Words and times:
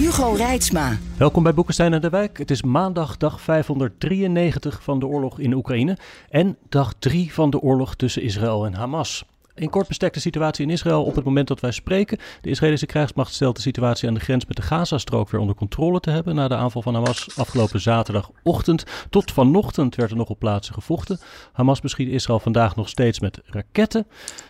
Hugo 0.00 0.32
Reitsma. 0.32 0.98
Welkom 1.16 1.42
bij 1.42 1.54
Boekenstein 1.54 1.92
en 1.92 2.00
de 2.00 2.08
Wijk. 2.08 2.38
Het 2.38 2.50
is 2.50 2.62
maandag 2.62 3.16
dag 3.16 3.40
593 3.40 4.82
van 4.82 4.98
de 4.98 5.06
oorlog 5.06 5.38
in 5.38 5.52
Oekraïne 5.52 5.96
en 6.28 6.56
dag 6.68 6.94
3 6.98 7.32
van 7.32 7.50
de 7.50 7.60
oorlog 7.60 7.94
tussen 7.94 8.22
Israël 8.22 8.66
en 8.66 8.74
Hamas. 8.74 9.24
In 9.54 9.70
kort 9.70 9.88
bestek 9.88 10.12
de 10.12 10.20
situatie 10.20 10.64
in 10.64 10.70
Israël 10.70 11.04
op 11.04 11.14
het 11.14 11.24
moment 11.24 11.48
dat 11.48 11.60
wij 11.60 11.70
spreken. 11.70 12.18
De 12.40 12.50
Israëlische 12.50 12.86
krijgsmacht 12.86 13.34
stelt 13.34 13.56
de 13.56 13.62
situatie 13.62 14.08
aan 14.08 14.14
de 14.14 14.20
grens 14.20 14.46
met 14.46 14.56
de 14.56 14.62
Gazastrook 14.62 15.30
weer 15.30 15.40
onder 15.40 15.54
controle 15.54 16.00
te 16.00 16.10
hebben 16.10 16.34
na 16.34 16.48
de 16.48 16.54
aanval 16.54 16.82
van 16.82 16.94
Hamas 16.94 17.38
afgelopen 17.38 17.80
zaterdagochtend. 17.80 18.84
Tot 19.10 19.32
vanochtend 19.32 19.94
werd 19.94 20.10
er 20.10 20.16
nog 20.16 20.28
op 20.28 20.38
plaatsen 20.38 20.74
gevochten. 20.74 21.20
Hamas 21.52 21.80
beschiet 21.80 22.08
Israël 22.08 22.40
vandaag 22.40 22.76
nog 22.76 22.88
steeds 22.88 23.20
met 23.20 23.40
raketten. 23.44 24.06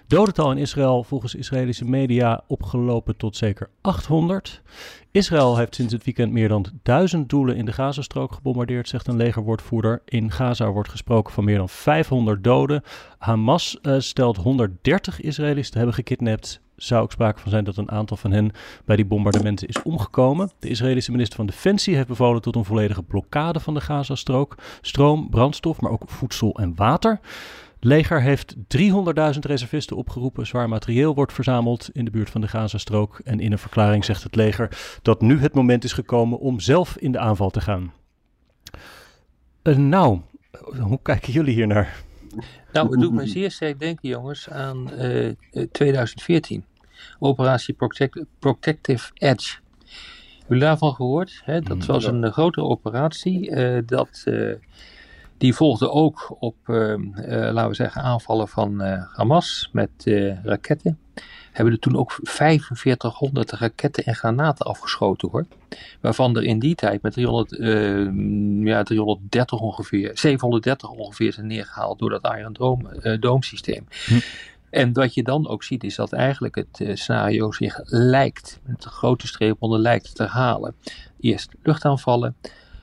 Dodental 0.06 0.50
in 0.50 0.58
Israël 0.58 1.04
volgens 1.04 1.34
Israëlische 1.34 1.84
media 1.84 2.44
opgelopen 2.46 3.16
tot 3.16 3.36
zeker 3.36 3.70
800. 3.80 4.62
Israël 5.12 5.56
heeft 5.56 5.74
sinds 5.74 5.92
het 5.92 6.04
weekend 6.04 6.32
meer 6.32 6.48
dan 6.48 6.66
duizend 6.82 7.28
doelen 7.28 7.56
in 7.56 7.64
de 7.64 7.72
Gazastrook 7.72 8.32
gebombardeerd, 8.32 8.88
zegt 8.88 9.08
een 9.08 9.16
legerwoordvoerder. 9.16 10.02
In 10.04 10.30
Gaza 10.30 10.70
wordt 10.70 10.88
gesproken 10.88 11.32
van 11.32 11.44
meer 11.44 11.56
dan 11.56 11.68
500 11.68 12.44
doden. 12.44 12.82
Hamas 13.18 13.78
uh, 13.82 13.94
stelt 13.98 14.36
130 14.36 15.20
Israëli's 15.20 15.70
te 15.70 15.76
hebben 15.76 15.94
gekidnapt. 15.94 16.60
Zou 16.76 17.02
ook 17.02 17.12
sprake 17.12 17.40
van 17.40 17.50
zijn 17.50 17.64
dat 17.64 17.76
een 17.76 17.90
aantal 17.90 18.16
van 18.16 18.30
hen 18.32 18.50
bij 18.84 18.96
die 18.96 19.04
bombardementen 19.04 19.68
is 19.68 19.82
omgekomen. 19.82 20.50
De 20.58 20.68
Israëlische 20.68 21.10
minister 21.10 21.36
van 21.36 21.46
Defensie 21.46 21.94
heeft 21.94 22.08
bevolen 22.08 22.42
tot 22.42 22.56
een 22.56 22.64
volledige 22.64 23.02
blokkade 23.02 23.60
van 23.60 23.74
de 23.74 23.80
Gazastrook. 23.80 24.54
Stroom, 24.80 25.30
brandstof, 25.30 25.80
maar 25.80 25.90
ook 25.90 26.02
voedsel 26.06 26.54
en 26.54 26.74
water 26.74 27.20
leger 27.80 28.22
heeft 28.22 28.54
300.000 28.56 29.38
reservisten 29.40 29.96
opgeroepen. 29.96 30.46
Zwaar 30.46 30.68
materieel 30.68 31.14
wordt 31.14 31.32
verzameld 31.32 31.90
in 31.92 32.04
de 32.04 32.10
buurt 32.10 32.30
van 32.30 32.40
de 32.40 32.48
Gazastrook. 32.48 33.20
En 33.24 33.40
in 33.40 33.52
een 33.52 33.58
verklaring 33.58 34.04
zegt 34.04 34.22
het 34.22 34.34
leger 34.34 34.98
dat 35.02 35.20
nu 35.20 35.40
het 35.40 35.54
moment 35.54 35.84
is 35.84 35.92
gekomen 35.92 36.38
om 36.38 36.60
zelf 36.60 36.96
in 36.96 37.12
de 37.12 37.18
aanval 37.18 37.50
te 37.50 37.60
gaan. 37.60 37.92
Uh, 39.62 39.76
nou, 39.76 40.20
hoe 40.80 40.98
kijken 41.02 41.32
jullie 41.32 41.54
hier 41.54 41.66
naar? 41.66 42.02
Nou, 42.72 42.90
het 42.90 43.00
doet 43.00 43.12
me 43.12 43.26
zeer 43.26 43.50
sterk 43.50 43.78
denken, 43.78 44.08
jongens, 44.08 44.50
aan 44.50 44.90
uh, 45.02 45.32
2014. 45.72 46.64
Operatie 47.18 47.74
Protect 47.74 48.24
Protective 48.38 49.10
Edge. 49.14 49.58
Hebben 50.38 50.46
jullie 50.48 50.62
daarvan 50.62 50.94
gehoord? 50.94 51.42
Hè? 51.44 51.60
Dat 51.60 51.86
was 51.86 52.04
een 52.04 52.32
grote 52.32 52.62
operatie. 52.62 53.50
Uh, 53.50 53.78
dat 53.86 54.24
die 55.40 55.54
volgde 55.54 55.90
ook 55.90 56.36
op, 56.38 56.56
uh, 56.66 56.76
uh, 56.76 56.96
laten 57.26 57.68
we 57.68 57.74
zeggen, 57.74 58.02
aanvallen 58.02 58.48
van 58.48 58.82
uh, 58.82 59.02
Hamas 59.12 59.68
met 59.72 59.90
raketten. 60.42 60.98
Hebben 61.52 61.74
er 61.74 61.80
toen 61.80 61.96
ook 61.96 62.18
4500 62.22 63.50
raketten 63.50 64.04
en 64.04 64.14
granaten 64.14 64.66
afgeschoten 64.66 65.28
hoor. 65.30 65.46
Waarvan 66.00 66.36
er 66.36 66.42
in 66.42 66.58
die 66.58 66.74
tijd 66.74 67.02
met 67.02 67.12
300, 67.12 67.50
ja, 68.64 68.82
330 68.82 69.60
ongeveer, 69.60 70.10
730 70.14 70.90
ongeveer 70.90 71.32
zijn 71.32 71.46
neergehaald 71.46 71.98
door 71.98 72.10
dat 72.10 72.34
Iron 72.36 72.52
Dome, 72.52 73.18
Dome 73.18 73.44
systeem. 73.44 73.86
Hm. 74.06 74.18
En 74.70 74.92
wat 74.92 75.14
je 75.14 75.22
dan 75.22 75.48
ook 75.48 75.62
ziet 75.62 75.84
is 75.84 75.94
dat 75.94 76.12
eigenlijk 76.12 76.54
het 76.54 76.98
scenario 76.98 77.52
zich 77.52 77.80
lijkt, 77.84 78.60
met 78.64 78.84
een 78.84 78.90
grote 78.90 79.26
streep 79.26 79.56
onder 79.58 79.78
lijkt 79.78 80.14
te 80.14 80.24
halen. 80.24 80.74
Eerst 81.20 81.52
luchtaanvallen, 81.62 82.36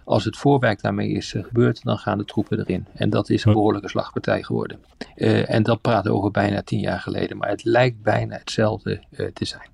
als 0.08 0.26
het 0.26 0.38
voorwerk 0.38 0.82
daarmee 0.82 1.10
is 1.10 1.34
uh, 1.34 1.44
gebeurd, 1.44 1.84
dan 1.84 1.98
gaan 1.98 2.18
de 2.18 2.26
troepen 2.26 2.60
erin. 2.60 2.86
En 2.94 3.10
dat 3.10 3.30
is 3.30 3.46
een 3.46 3.54
behoorlijke 3.54 3.90
slagpartij 3.90 4.44
geworden. 4.44 4.80
Uh, 5.16 5.50
en 5.50 5.64
dat 5.64 5.82
praten 5.82 6.12
we 6.12 6.18
over 6.18 6.32
bijna 6.32 6.62
tien 6.62 6.80
jaar 6.80 7.00
geleden. 7.00 7.38
Maar 7.38 7.50
het 7.50 7.64
lijkt 7.64 8.02
bijna 8.02 8.38
hetzelfde 8.38 9.04
uh, 9.12 9.28
te 9.34 9.46
zijn. 9.46 9.70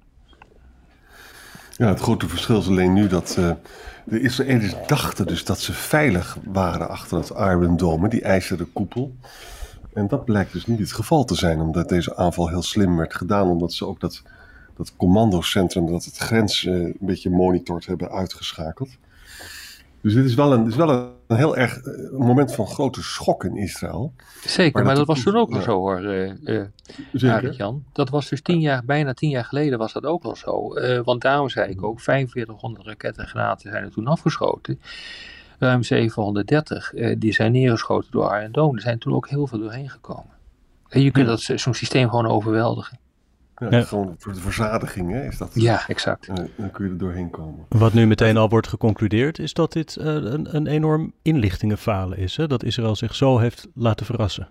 Ja, 1.77 1.87
het 1.87 1.99
grote 1.99 2.27
verschil 2.27 2.59
is 2.59 2.67
alleen 2.67 2.93
nu 2.93 3.07
dat 3.07 3.39
de 4.05 4.19
Israëli's 4.21 4.75
dachten 4.87 5.27
dus 5.27 5.45
dat 5.45 5.59
ze 5.59 5.73
veilig 5.73 6.37
waren 6.43 6.89
achter 6.89 7.17
het 7.17 7.29
Iron 7.29 7.77
Dome, 7.77 8.09
die 8.09 8.21
ijzeren 8.21 8.73
koepel. 8.73 9.15
En 9.93 10.07
dat 10.07 10.25
blijkt 10.25 10.53
dus 10.53 10.65
niet 10.65 10.79
het 10.79 10.91
geval 10.91 11.23
te 11.23 11.35
zijn, 11.35 11.59
omdat 11.59 11.89
deze 11.89 12.15
aanval 12.15 12.49
heel 12.49 12.61
slim 12.61 12.97
werd 12.97 13.15
gedaan. 13.15 13.49
Omdat 13.49 13.73
ze 13.73 13.85
ook 13.85 13.99
dat, 13.99 14.21
dat 14.75 14.95
commandocentrum 14.95 15.85
dat 15.91 16.05
het 16.05 16.17
grens 16.17 16.65
een 16.65 16.97
beetje 16.99 17.29
monitort 17.29 17.85
hebben 17.85 18.11
uitgeschakeld. 18.11 18.89
Dus 20.03 20.13
dit 20.13 20.25
is 20.25 20.33
wel 20.33 20.53
een, 20.53 20.63
dit 20.63 20.71
is 20.71 20.77
wel 20.77 20.89
een, 21.27 21.35
heel 21.37 21.57
erg 21.57 21.85
een 21.85 22.09
eh, 22.11 22.17
moment 22.17 22.55
van 22.55 22.67
grote 22.67 23.03
schok 23.03 23.43
in 23.43 23.57
Israël. 23.57 24.13
Zeker, 24.45 24.83
maar, 24.83 24.95
dat, 24.95 25.07
was 25.07 25.23
toen 25.23 25.35
ook 25.35 25.53
al 25.53 25.61
zo 25.61 25.77
hoor, 25.77 26.01
uh, 26.01 26.31
uh, 27.11 27.51
Jan. 27.51 27.83
Dat 27.93 28.09
was 28.09 28.29
dus 28.29 28.41
tien 28.41 28.59
jaar, 28.59 28.85
bijna 28.85 29.13
tien 29.13 29.29
jaar 29.29 29.45
geleden 29.45 29.77
was 29.77 29.93
dat 29.93 30.05
ook 30.05 30.23
al 30.23 30.35
zo. 30.35 30.77
Uh, 30.77 30.99
want 31.03 31.21
daarom 31.21 31.49
zei 31.49 31.69
ik 31.69 31.83
ook, 31.83 31.99
4500 31.99 32.85
raketten 32.85 33.23
en 33.23 33.29
granaten 33.29 33.71
zijn 33.71 33.83
er 33.83 33.91
toen 33.91 34.07
afgeschoten. 34.07 34.79
Ruim 35.59 35.83
730, 35.83 36.93
die 37.17 37.33
zijn 37.33 37.51
neergeschoten 37.51 38.11
door 38.11 38.37
Iron 38.37 38.51
Dome. 38.51 38.75
Er 38.75 38.81
zijn 38.81 38.99
toen 38.99 39.13
ook 39.13 39.29
heel 39.29 39.47
veel 39.47 39.59
doorheen 39.59 39.89
gekomen. 39.89 40.33
En 40.89 41.01
je 41.01 41.11
kunt 41.11 41.27
dat 41.27 41.41
zo'n 41.41 41.73
systeem 41.73 42.09
gewoon 42.09 42.27
overweldigen. 42.27 42.99
Ja, 43.69 43.81
Gewoon 43.81 44.15
voor 44.17 44.33
de 44.33 44.39
verzadiging 44.39 45.11
hè, 45.11 45.27
is 45.27 45.37
dat. 45.37 45.51
Ja, 45.53 45.87
exact. 45.87 46.27
dan 46.57 46.71
kun 46.71 46.85
je 46.85 46.91
er 46.91 46.97
doorheen 46.97 47.29
komen. 47.29 47.65
Wat 47.69 47.93
nu 47.93 48.07
meteen 48.07 48.37
al 48.37 48.49
wordt 48.49 48.67
geconcludeerd 48.67 49.39
is 49.39 49.53
dat 49.53 49.73
dit 49.73 49.97
uh, 49.99 50.05
een, 50.05 50.55
een 50.55 50.67
enorm 50.67 51.13
inlichtingenfalen 51.21 52.17
is. 52.17 52.37
Hè? 52.37 52.47
Dat 52.47 52.63
Israël 52.63 52.95
zich 52.95 53.15
zo 53.15 53.37
heeft 53.37 53.67
laten 53.73 54.05
verrassen. 54.05 54.47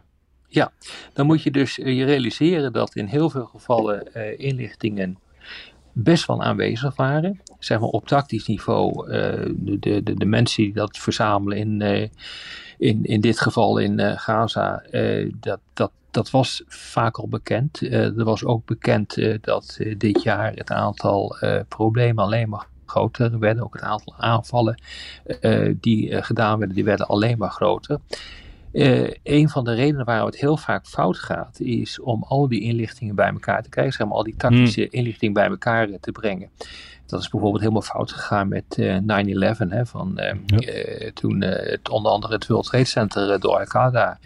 Ja, 0.48 0.72
dan 1.12 1.26
moet 1.26 1.42
je 1.42 1.50
dus 1.50 1.78
eh, 1.78 1.96
je 1.96 2.04
realiseren 2.04 2.72
dat 2.72 2.94
in 2.94 3.06
heel 3.06 3.30
veel 3.30 3.46
gevallen 3.46 4.08
uh, 4.16 4.38
inlichtingen 4.38 5.18
best 5.92 6.26
wel 6.26 6.42
aanwezig 6.42 6.96
waren. 6.96 7.40
Zeg 7.58 7.80
maar 7.80 7.88
op 7.88 8.06
tactisch 8.06 8.46
niveau, 8.46 9.06
de, 9.10 9.76
de, 9.80 10.02
de, 10.02 10.14
de, 10.14 10.24
mensen 10.24 10.62
die 10.62 10.72
dat 10.72 10.98
verzamelen 10.98 11.58
in, 11.58 12.10
in, 12.78 13.04
in 13.04 13.20
dit 13.20 13.40
geval 13.40 13.78
in 13.78 14.18
Gaza, 14.18 14.84
dat, 15.40 15.60
dat 15.72 15.90
dat 16.12 16.30
was 16.30 16.62
vaak 16.66 17.18
al 17.18 17.28
bekend. 17.28 17.82
Uh, 17.82 18.18
er 18.18 18.24
was 18.24 18.44
ook 18.44 18.66
bekend 18.66 19.16
uh, 19.16 19.38
dat 19.40 19.76
uh, 19.80 19.94
dit 19.98 20.22
jaar 20.22 20.52
het 20.54 20.70
aantal 20.70 21.36
problemen 21.68 22.24
alleen 22.24 22.48
maar 22.48 22.66
groter 22.86 23.38
werden. 23.38 23.62
Ook 23.62 23.74
het 23.74 23.82
aantal 23.82 24.14
aanvallen 24.16 24.82
die 25.80 26.22
gedaan 26.22 26.58
werden, 26.58 26.76
die 26.76 26.84
werden 26.84 27.06
alleen 27.06 27.38
maar 27.38 27.50
groter. 27.50 27.98
een 29.22 29.48
van 29.48 29.64
de 29.64 29.74
redenen 29.74 30.04
waarom 30.04 30.26
het 30.26 30.40
heel 30.40 30.56
vaak 30.56 30.86
fout 30.86 31.18
gaat, 31.18 31.60
is 31.60 32.00
om 32.00 32.22
al 32.22 32.48
die 32.48 32.60
inlichtingen 32.60 33.14
bij 33.14 33.28
elkaar 33.28 33.62
te 33.62 33.68
krijgen, 33.68 33.92
zeg 33.92 34.06
maar, 34.06 34.16
al 34.16 34.22
die 34.22 34.36
tactische 34.36 34.80
hmm. 34.80 34.90
inlichtingen 34.90 35.34
bij 35.34 35.48
elkaar 35.48 35.88
te 36.00 36.12
brengen. 36.12 36.50
Dat 37.06 37.20
is 37.20 37.28
bijvoorbeeld 37.28 37.62
helemaal 37.62 37.82
fout 37.82 38.12
gegaan 38.12 38.48
met 38.48 38.78
9-11, 38.80 38.82
van 39.82 40.12
ja. 40.14 40.36
toen 41.14 41.40
het 41.40 41.88
onder 41.88 42.12
andere 42.12 42.34
het 42.34 42.46
World 42.46 42.66
Trade 42.66 42.84
Center 42.84 43.40
door 43.40 43.58
Al-Qaeda 43.58 44.18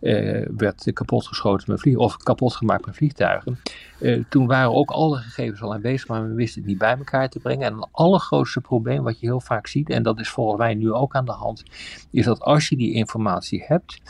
uh, 0.00 0.46
werd 0.56 0.92
kapotgeschoten 0.92 1.70
met 1.70 1.80
vliegen, 1.80 2.02
of 2.02 2.16
kapot 2.16 2.54
gemaakt 2.54 2.86
met 2.86 2.96
vliegtuigen. 2.96 3.58
Uh, 4.00 4.24
toen 4.28 4.46
waren 4.46 4.74
ook 4.74 4.90
alle 4.90 5.16
gegevens 5.16 5.62
al 5.62 5.74
aanwezig, 5.74 6.08
maar 6.08 6.28
we 6.28 6.34
wisten 6.34 6.60
het 6.60 6.70
niet 6.70 6.78
bij 6.78 6.96
elkaar 6.96 7.28
te 7.28 7.38
brengen. 7.38 7.66
En 7.66 7.74
het 7.74 7.88
allergrootste 7.90 8.60
probleem 8.60 9.02
wat 9.02 9.20
je 9.20 9.26
heel 9.26 9.40
vaak 9.40 9.66
ziet, 9.66 9.90
en 9.90 10.02
dat 10.02 10.20
is 10.20 10.28
volgens 10.28 10.58
mij 10.58 10.74
nu 10.74 10.92
ook 10.92 11.14
aan 11.14 11.24
de 11.24 11.32
hand, 11.32 11.62
is 12.10 12.24
dat 12.24 12.40
als 12.40 12.68
je 12.68 12.76
die 12.76 12.92
informatie 12.92 13.64
hebt, 13.66 14.00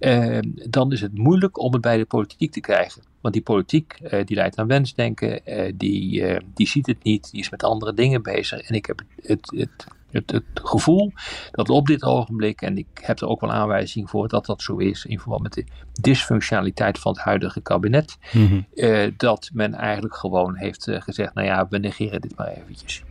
uh, 0.00 0.38
dan 0.68 0.92
is 0.92 1.00
het 1.00 1.18
moeilijk 1.18 1.58
om 1.58 1.72
het 1.72 1.82
bij 1.82 1.96
de 1.96 2.04
politiek 2.04 2.52
te 2.52 2.60
krijgen. 2.60 3.02
Want 3.20 3.34
die 3.34 3.42
politiek 3.42 3.98
die 4.24 4.36
leidt 4.36 4.58
aan 4.58 4.66
wensdenken, 4.66 5.40
die, 5.76 6.24
die 6.54 6.66
ziet 6.66 6.86
het 6.86 7.02
niet, 7.02 7.30
die 7.30 7.40
is 7.40 7.50
met 7.50 7.62
andere 7.62 7.94
dingen 7.94 8.22
bezig. 8.22 8.60
En 8.60 8.74
ik 8.74 8.86
heb 8.86 9.02
het, 9.16 9.26
het, 9.26 9.52
het 9.56 9.86
het, 10.10 10.30
het, 10.30 10.44
gevoel 10.54 11.12
dat 11.50 11.70
op 11.70 11.86
dit 11.86 12.02
ogenblik, 12.02 12.62
en 12.62 12.78
ik 12.78 12.86
heb 12.94 13.20
er 13.20 13.28
ook 13.28 13.40
wel 13.40 13.52
aanwijzing 13.52 14.10
voor 14.10 14.28
dat 14.28 14.46
dat 14.46 14.62
zo 14.62 14.76
is, 14.76 15.04
in 15.04 15.18
verband 15.18 15.42
met 15.42 15.52
de 15.52 15.64
dysfunctionaliteit 16.00 16.98
van 16.98 17.12
het 17.12 17.20
huidige 17.20 17.60
kabinet, 17.60 18.18
mhm. 18.32 18.60
eh, 18.74 19.12
dat 19.16 19.50
men 19.52 19.74
eigenlijk 19.74 20.16
gewoon 20.16 20.56
heeft 20.56 20.86
uh, 20.86 21.00
gezegd, 21.00 21.34
nou 21.34 21.46
ja, 21.46 21.66
we 21.70 21.78
negeren 21.78 22.20
dit 22.20 22.36
maar 22.36 22.48
eventjes. 22.48 23.02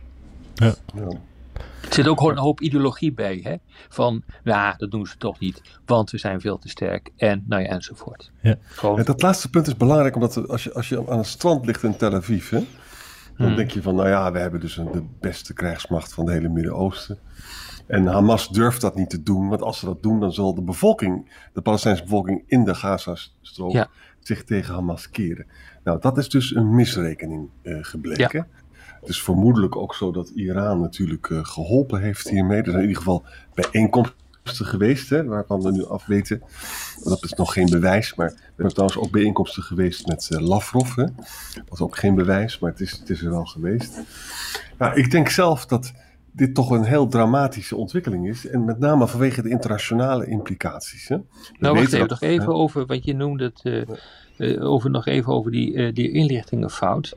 Ja. 0.54 0.74
Er 1.80 1.94
zit 1.94 2.08
ook 2.08 2.18
gewoon 2.18 2.32
een 2.32 2.42
hoop 2.42 2.60
ideologie 2.60 3.12
bij, 3.12 3.40
hè? 3.42 3.56
van, 3.88 4.22
ja, 4.44 4.74
dat 4.78 4.90
doen 4.90 5.06
ze 5.06 5.16
toch 5.16 5.38
niet, 5.38 5.62
want 5.84 6.10
we 6.10 6.18
zijn 6.18 6.40
veel 6.40 6.58
te 6.58 6.68
sterk, 6.68 7.10
en 7.16 7.44
nou 7.46 7.62
ja, 7.62 7.68
enzovoort. 7.68 8.30
Ja. 8.40 8.56
Gewoon... 8.62 9.02
dat 9.02 9.22
laatste 9.22 9.50
punt 9.50 9.66
is 9.66 9.76
belangrijk, 9.76 10.14
omdat 10.14 10.48
als 10.48 10.64
je, 10.64 10.72
als 10.74 10.88
je 10.88 11.10
aan 11.10 11.18
het 11.18 11.26
strand 11.26 11.66
ligt 11.66 11.82
in 11.82 11.96
Tel 11.96 12.14
Aviv, 12.14 12.50
hè, 12.50 12.64
Dan 13.36 13.46
Hmm. 13.46 13.56
denk 13.56 13.70
je 13.70 13.82
van, 13.82 13.94
nou 13.94 14.08
ja, 14.08 14.32
we 14.32 14.38
hebben 14.38 14.60
dus 14.60 14.76
een, 14.76 14.92
de 14.92 15.04
beste 15.20 15.54
krijgsmacht 15.54 16.12
van 16.14 16.24
het 16.24 16.34
hele 16.34 16.48
Midden-Oosten. 16.48 17.18
En 17.86 18.06
Hamas 18.06 18.48
durft 18.48 18.80
dat 18.80 18.94
niet 18.94 19.10
te 19.10 19.22
doen, 19.22 19.48
want 19.48 19.62
als 19.62 19.78
ze 19.78 19.84
dat 19.86 20.02
doen, 20.02 20.20
dan 20.20 20.32
zal 20.32 20.54
de 20.54 20.62
bevolking, 20.62 21.30
de 21.52 21.60
Palestijnse 21.62 22.02
bevolking 22.02 22.42
in 22.46 22.64
de 22.64 22.74
Gazastrook, 22.74 23.72
Ja. 23.72 23.88
zich 24.20 24.44
tegen 24.44 24.74
Hamas 24.74 25.10
keren. 25.10 25.46
Nou, 25.84 26.00
dat 26.00 26.18
is 26.18 26.28
dus 26.28 26.54
een 26.54 26.74
misrekening 26.74 27.48
eh, 27.62 27.78
gebleken. 27.80 28.46
Het 29.00 29.08
is 29.08 29.22
vermoedelijk 29.22 29.76
ook 29.76 29.94
zo 29.94 30.12
dat 30.12 30.28
Iran 30.28 30.80
natuurlijk 30.80 31.30
eh, 31.30 31.38
geholpen 31.44 32.00
heeft 32.00 32.28
hiermee. 32.28 32.58
Er 32.58 32.64
zijn 32.64 32.76
in 32.82 32.88
ieder 32.88 32.96
geval 33.02 33.24
bijeenkomsten 33.54 34.16
geweest, 34.50 35.10
hè, 35.10 35.24
waarvan 35.24 35.62
we 35.62 35.72
nu 35.72 35.86
afweten. 35.86 36.42
Dat 37.04 37.24
is 37.24 37.32
nog 37.32 37.52
geen 37.52 37.70
bewijs, 37.70 38.14
maar 38.14 38.26
er 38.26 38.52
zijn 38.56 38.68
trouwens 38.68 38.98
ook 38.98 39.10
bijeenkomsten 39.10 39.62
geweest 39.62 40.06
met 40.06 40.28
eh, 40.30 40.40
Lavrov. 40.40 40.94
Hè. 40.94 41.04
Dat 41.54 41.72
is 41.72 41.80
ook 41.80 41.96
geen 41.96 42.14
bewijs, 42.14 42.58
maar 42.58 42.70
het 42.70 42.80
is, 42.80 42.90
het 42.90 43.10
is 43.10 43.22
er 43.22 43.30
wel 43.30 43.44
geweest. 43.44 44.00
Nou, 44.78 44.96
ik 44.96 45.10
denk 45.10 45.28
zelf 45.28 45.66
dat 45.66 45.92
dit 46.32 46.54
toch 46.54 46.70
een 46.70 46.84
heel 46.84 47.08
dramatische 47.08 47.76
ontwikkeling 47.76 48.28
is. 48.28 48.46
En 48.46 48.64
met 48.64 48.78
name 48.78 49.08
vanwege 49.08 49.42
de 49.42 49.48
internationale 49.48 50.26
implicaties. 50.26 51.08
Hè. 51.08 51.16
We 51.16 51.24
Nou, 51.58 51.74
wacht 51.74 51.92
even, 51.92 52.08
nog 52.08 52.22
even 52.22 52.54
over 52.54 52.86
wat 52.86 53.04
je 53.04 53.14
noemde, 53.14 53.44
het, 53.44 53.60
eh, 53.62 54.52
eh, 54.52 54.70
over, 54.70 54.90
nog 54.90 55.06
even 55.06 55.32
over 55.32 55.50
die, 55.50 55.92
die 55.92 56.10
inlichtingenfout. 56.10 57.16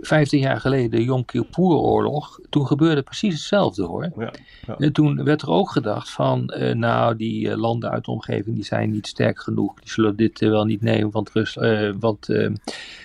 Vijftien 0.00 0.40
jaar 0.40 0.60
geleden, 0.60 0.90
de 0.90 1.04
Yom 1.04 1.24
Kippur-oorlog, 1.24 2.40
toen 2.48 2.66
gebeurde 2.66 3.02
precies 3.02 3.34
hetzelfde 3.34 3.82
hoor. 3.82 4.12
Ja, 4.16 4.32
ja. 4.66 4.76
En 4.76 4.92
toen 4.92 5.24
werd 5.24 5.42
er 5.42 5.50
ook 5.50 5.70
gedacht 5.70 6.10
van, 6.10 6.48
eh, 6.48 6.74
nou, 6.74 7.16
die 7.16 7.50
eh, 7.50 7.56
landen 7.56 7.90
uit 7.90 8.04
de 8.04 8.10
omgeving 8.10 8.54
die 8.54 8.64
zijn 8.64 8.90
niet 8.90 9.06
sterk 9.06 9.40
genoeg. 9.40 9.80
Die 9.80 9.90
zullen 9.90 10.16
dit 10.16 10.42
eh, 10.42 10.48
wel 10.48 10.64
niet 10.64 10.82
nemen, 10.82 11.10
want, 11.10 11.30
Rus, 11.32 11.58
want 11.98 12.28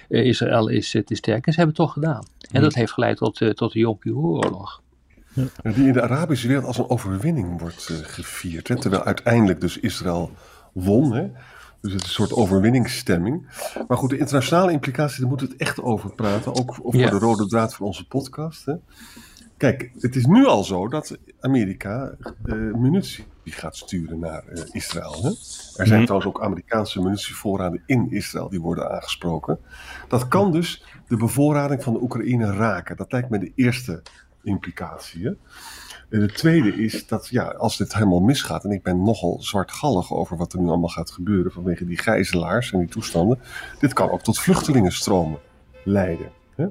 Israël 0.08 0.68
is 0.68 0.90
te 1.06 1.16
sterk. 1.16 1.46
En 1.46 1.54
ze 1.54 1.60
hebben 1.60 1.76
het 1.76 1.86
toch 1.86 1.94
gedaan. 1.94 2.26
En 2.52 2.62
dat 2.62 2.74
heeft 2.74 2.92
geleid 2.92 3.18
tot, 3.18 3.56
tot 3.56 3.74
de 3.74 3.80
Yom 3.80 4.00
Kippur-oorlog. 4.00 4.82
Die 5.64 5.88
in 5.88 5.94
de 5.94 6.02
Arabische 6.02 6.48
wereld 6.48 6.66
als 6.66 6.78
een 6.78 6.90
overwinning 6.90 7.60
wordt 7.60 7.84
gevierd. 8.04 8.68
Hè? 8.68 8.76
Terwijl 8.76 9.04
uiteindelijk 9.04 9.62
dus 9.62 9.80
Israël 9.80 10.32
won. 10.74 11.14
Hè? 11.14 11.28
Dus 11.82 11.92
het 11.92 12.02
is 12.02 12.08
een 12.08 12.14
soort 12.14 12.34
overwinningsstemming. 12.34 13.46
Maar 13.88 13.98
goed, 13.98 14.10
de 14.10 14.18
internationale 14.18 14.72
implicaties, 14.72 15.18
daar 15.18 15.28
moeten 15.28 15.48
we 15.48 15.54
het 15.54 15.62
echt 15.62 15.82
over 15.82 16.14
praten. 16.14 16.56
Ook 16.56 16.76
voor 16.76 16.96
Ja. 16.96 17.10
de 17.10 17.18
rode 17.18 17.48
draad 17.48 17.76
van 17.76 17.86
onze 17.86 18.08
podcast. 18.08 18.66
Hè? 18.66 18.74
Kijk, 19.58 19.92
het 20.00 20.16
is 20.16 20.26
nu 20.26 20.46
al 20.46 20.64
zo 20.64 20.88
dat 20.88 21.18
Amerika 21.40 22.16
eh, 22.46 22.56
munitie 22.56 23.26
gaat 23.46 23.76
sturen 23.76 24.20
naar 24.20 24.44
eh, 24.48 24.64
Israël. 24.72 25.22
Hè? 25.24 25.30
Er 25.30 25.88
zijn 25.88 25.94
Mhm. 26.00 26.04
trouwens 26.04 26.26
ook 26.36 26.42
Amerikaanse 26.44 27.02
munitievoorraden 27.02 27.84
in 27.86 28.12
Israël 28.12 28.50
die 28.50 28.62
worden 28.62 28.92
aangesproken. 28.92 29.60
Dat 30.08 30.28
kan 30.28 30.52
dus 30.52 30.86
de 31.08 31.18
bevoorrading 31.18 31.84
van 31.84 31.94
de 31.94 32.02
Oekraïne 32.02 32.54
raken. 32.54 32.98
Dat 32.98 33.12
lijkt 33.12 33.30
me 33.30 33.40
de 33.40 33.52
eerste 33.56 34.02
implicatie. 34.44 35.26
Hè? 35.26 35.32
En 36.12 36.20
de 36.20 36.32
tweede 36.32 36.76
is 36.76 37.08
dat 37.08 37.28
ja, 37.28 37.44
als 37.44 37.78
dit 37.78 37.94
helemaal 37.94 38.20
misgaat, 38.20 38.64
en 38.64 38.72
ik 38.72 38.84
ben 38.84 39.04
nogal 39.04 39.42
zwartgallig 39.42 40.14
over 40.14 40.38
wat 40.38 40.54
er 40.54 40.60
nu 40.60 40.68
allemaal 40.68 40.90
gaat 40.90 41.12
gebeuren 41.12 41.52
vanwege 41.52 41.86
die 41.86 41.98
gijzelaars 41.98 42.72
en 42.72 42.80
die 42.80 42.88
toestanden, 42.88 43.40
dit 43.80 43.94
kan 43.94 44.10
ook 44.10 44.22
tot 44.22 44.40
vluchtelingenstromen 44.40 45.40
leiden. 45.84 46.32
Hè? 46.56 46.68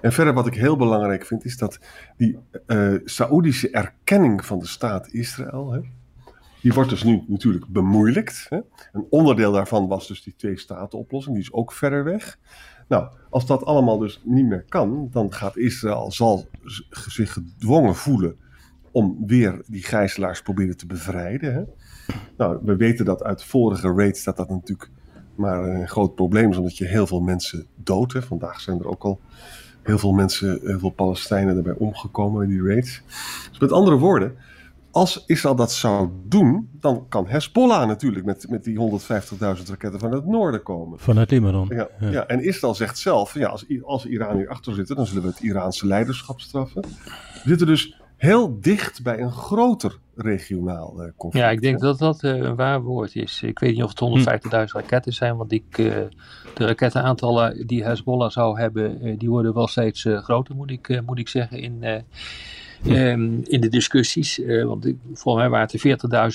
En 0.00 0.12
verder 0.12 0.34
wat 0.34 0.46
ik 0.46 0.54
heel 0.54 0.76
belangrijk 0.76 1.26
vind, 1.26 1.44
is 1.44 1.58
dat 1.58 1.78
die 2.16 2.38
eh 2.66 2.94
Saoedische 3.04 3.70
erkenning 3.70 4.44
van 4.44 4.58
de 4.58 4.66
staat 4.66 5.12
Israël, 5.12 5.72
hè, 5.72 5.80
die 6.60 6.72
wordt 6.72 6.90
dus 6.90 7.02
nu 7.02 7.24
natuurlijk 7.26 7.66
bemoeilijkt. 7.66 8.46
Hè? 8.48 8.60
Een 8.92 9.06
onderdeel 9.10 9.52
daarvan 9.52 9.88
was 9.88 10.08
dus 10.08 10.22
die 10.22 10.34
twee-staten-oplossing, 10.36 11.34
die 11.34 11.44
is 11.44 11.52
ook 11.52 11.72
verder 11.72 12.04
weg. 12.04 12.38
Nou, 12.88 13.08
als 13.30 13.46
dat 13.46 13.64
allemaal 13.64 13.98
dus 13.98 14.20
niet 14.24 14.46
meer 14.46 14.64
kan, 14.68 15.08
dan 15.10 15.32
gaat 15.32 15.56
Israël 15.56 16.12
zal 16.12 16.46
zich 16.90 17.32
gedwongen 17.32 17.94
voelen 17.94 18.42
om 18.94 19.16
weer 19.26 19.62
die 19.66 19.82
gijzelaars 19.82 20.42
proberen 20.42 20.76
te 20.76 20.86
bevrijden. 20.86 21.54
Hè? 21.54 21.62
Nou, 22.36 22.58
we 22.62 22.76
weten 22.76 23.04
dat 23.04 23.22
uit 23.22 23.44
vorige 23.44 23.92
raids 23.92 24.24
dat 24.24 24.36
dat 24.36 24.48
natuurlijk 24.48 24.90
maar 25.34 25.64
een 25.64 25.88
groot 25.88 26.14
probleem 26.14 26.50
is, 26.50 26.56
omdat 26.56 26.76
je 26.76 26.86
heel 26.86 27.06
veel 27.06 27.20
mensen 27.20 27.66
doodt. 27.76 28.12
Hè? 28.12 28.22
Vandaag 28.22 28.60
zijn 28.60 28.78
er 28.78 28.88
ook 28.88 29.02
al 29.02 29.20
heel 29.82 29.98
veel 29.98 30.12
mensen, 30.12 30.60
heel 30.62 30.78
veel 30.78 30.90
Palestijnen 30.90 31.54
daarbij 31.54 31.74
omgekomen 31.78 32.42
in 32.42 32.48
die 32.48 32.62
raids. 32.62 33.02
Dus 33.50 33.58
met 33.58 33.72
andere 33.72 33.96
woorden, 33.96 34.36
als 34.90 35.24
Israël 35.26 35.54
dat 35.54 35.72
zou 35.72 36.08
doen, 36.26 36.68
dan 36.80 37.06
kan 37.08 37.26
Hezbollah 37.26 37.86
natuurlijk 37.86 38.24
met, 38.24 38.46
met 38.48 38.64
die 38.64 39.00
150.000 39.00 39.38
raketten 39.38 40.00
van 40.00 40.12
het 40.12 40.26
noorden 40.26 40.62
komen. 40.62 40.98
Vanuit 40.98 41.30
Libanon. 41.30 41.68
Ja, 41.68 41.88
Ja. 42.00 42.10
ja. 42.10 42.26
en 42.26 42.40
Israël 42.40 42.74
zegt 42.74 42.98
zelf, 42.98 43.34
ja, 43.34 43.48
als, 43.48 43.66
als 43.82 44.06
Iran 44.06 44.36
hier 44.36 44.48
achter 44.48 44.74
zit, 44.74 44.88
dan 44.88 45.06
zullen 45.06 45.22
we 45.22 45.28
het 45.28 45.40
Iraanse 45.40 45.86
leiderschap 45.86 46.40
straffen. 46.40 46.82
We 46.82 47.48
zitten 47.48 47.66
dus 47.66 48.02
heel 48.16 48.60
dicht 48.60 49.02
bij 49.02 49.20
een 49.20 49.32
groter 49.32 49.98
regionaal 50.14 51.02
eh, 51.02 51.10
conflict. 51.16 51.46
Ja, 51.46 51.50
ik 51.50 51.60
denk 51.60 51.80
dat 51.80 51.98
dat 51.98 52.22
eh, 52.22 52.36
een 52.36 52.56
waar 52.56 52.82
woord 52.82 53.16
is. 53.16 53.42
Ik 53.42 53.58
weet 53.58 53.74
niet 53.74 53.82
of 53.82 53.98
het 53.98 54.42
150.000 54.42 54.50
raketten 54.50 55.12
zijn, 55.12 55.36
want 55.36 55.52
ik, 55.52 55.78
eh, 55.78 55.96
de 56.54 56.66
rakettenaantallen 56.66 57.66
die 57.66 57.84
Hezbollah 57.84 58.30
zou 58.30 58.60
hebben, 58.60 59.00
eh, 59.00 59.18
die 59.18 59.30
worden 59.30 59.54
wel 59.54 59.66
steeds 59.66 60.04
eh, 60.04 60.22
groter, 60.22 60.54
moet 60.54 60.70
ik, 60.70 60.88
eh, 60.88 61.00
moet 61.06 61.18
ik 61.18 61.28
zeggen, 61.28 61.58
in, 61.58 61.84
eh, 62.84 63.12
ehm, 63.12 63.38
in 63.42 63.60
de 63.60 63.68
discussies. 63.68 64.40
Eh, 64.40 64.64
want 64.64 64.86
ik, 64.86 64.96
volgens 65.04 65.34
mij 65.44 65.48
waren 65.48 65.66
het 65.66 65.72
er 65.72 65.80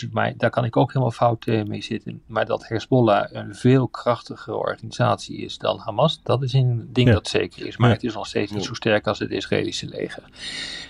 40.000, 0.05 0.11
maar 0.11 0.33
daar 0.37 0.49
kan 0.49 0.65
ik 0.65 0.77
ook 0.77 0.87
helemaal 0.87 1.11
fout 1.11 1.45
eh, 1.45 1.63
mee 1.63 1.81
zitten. 1.81 2.21
Maar 2.25 2.45
dat 2.45 2.67
Hezbollah 2.67 3.25
een 3.31 3.55
veel 3.55 3.87
krachtigere 3.87 4.57
organisatie 4.57 5.37
is 5.37 5.57
dan 5.57 5.77
Hamas, 5.79 6.19
dat 6.23 6.43
is 6.43 6.53
een 6.53 6.89
ding 6.91 7.07
Ja. 7.07 7.13
dat 7.13 7.27
zeker 7.27 7.65
is. 7.65 7.77
Maar 7.77 7.89
Ja. 7.89 7.95
het 7.95 8.03
is 8.03 8.13
nog 8.13 8.27
steeds 8.27 8.51
niet 8.51 8.63
zo 8.63 8.73
sterk 8.73 9.07
als 9.07 9.19
het 9.19 9.31
Israëlische 9.31 9.87
leger. 9.87 10.23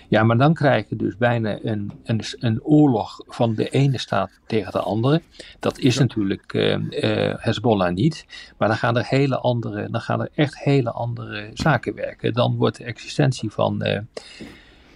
Ja, 0.07 0.23
maar 0.23 0.37
dan 0.37 0.53
krijg 0.53 0.89
je 0.89 0.95
dus 0.95 1.17
bijna 1.17 1.57
een, 1.63 1.91
een, 2.03 2.21
een 2.39 2.63
oorlog 2.63 3.21
van 3.27 3.55
de 3.55 3.69
ene 3.69 3.97
staat 3.97 4.31
tegen 4.47 4.71
de 4.71 4.79
andere. 4.79 5.21
Dat 5.59 5.77
is 5.77 5.97
natuurlijk 5.97 6.53
eh, 6.53 7.33
Hezbollah 7.37 7.93
niet. 7.93 8.25
Maar 8.57 8.67
dan 8.67 8.77
gaan 8.77 8.97
er 8.97 9.05
hele 9.07 9.37
andere, 9.37 9.89
dan 9.89 10.01
gaan 10.01 10.21
er 10.21 10.29
echt 10.35 10.59
hele 10.59 10.91
andere 10.91 11.49
zaken 11.53 11.95
werken. 11.95 12.33
Dan 12.33 12.55
wordt 12.55 12.77
de 12.77 12.83
existentie 12.83 13.49
van, 13.49 13.83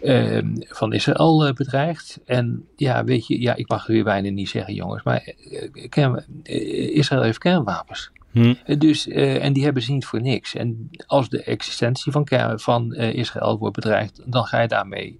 eh, 0.04 0.38
eh, 0.38 0.46
van 0.60 0.94
Israël 0.94 1.46
eh, 1.48 1.54
bedreigd. 1.54 2.20
En 2.26 2.68
ja, 2.76 3.04
weet 3.04 3.28
je, 3.28 3.42
ja, 3.42 3.56
ik 3.56 3.68
mag 3.70 3.80
het 3.80 3.88
weer 3.88 4.04
bijna 4.04 4.30
niet 4.30 4.50
zeggen, 4.50 4.74
jongens. 4.74 5.04
Maar 5.04 5.22
eh, 5.22 5.90
kern- 5.90 6.26
eh, 6.44 6.96
Israël 6.96 7.22
heeft 7.22 7.38
kernwapens. 7.38 8.12
Hm. 8.32 8.54
Dus, 8.78 9.08
en 9.08 9.54
die 9.54 9.64
hebben 9.64 9.84
ze 9.84 9.92
niet 9.92 10.06
voor 10.06 10.22
niks. 10.22 10.56
En 10.56 10.90
als 11.06 11.30
de 11.30 11.44
existentie 11.44 12.12
van, 12.12 12.28
van 12.56 12.94
Israël 12.96 13.58
wordt 13.58 13.76
bedreigd, 13.76 14.22
dan 14.26 14.44
ga 14.46 14.62
je, 14.62 14.68
daarmee, 14.68 15.20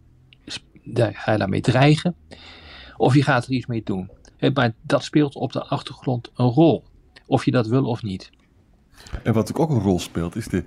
daar- 0.84 1.14
ga 1.16 1.32
je 1.32 1.38
daarmee 1.38 1.62
dreigen. 1.62 2.16
Of 2.98 3.16
je 3.16 3.24
gaat 3.24 3.46
er 3.46 3.52
iets 3.52 3.66
mee 3.66 3.82
doen. 3.84 4.10
Maar 4.54 4.74
dat 4.82 5.04
speelt 5.04 5.36
op 5.36 5.52
de 5.52 5.64
achtergrond 5.64 6.32
een 6.36 6.46
rol. 6.48 6.84
Of 7.28 7.46
je 7.46 7.52
dat 7.52 7.68
wil 7.68 7.86
of 7.86 8.04
niet. 8.04 8.30
En 9.24 9.34
wat 9.34 9.56
ook 9.56 9.70
een 9.70 9.82
rol 9.82 10.00
speelt, 10.00 10.36
is 10.36 10.48
de, 10.48 10.64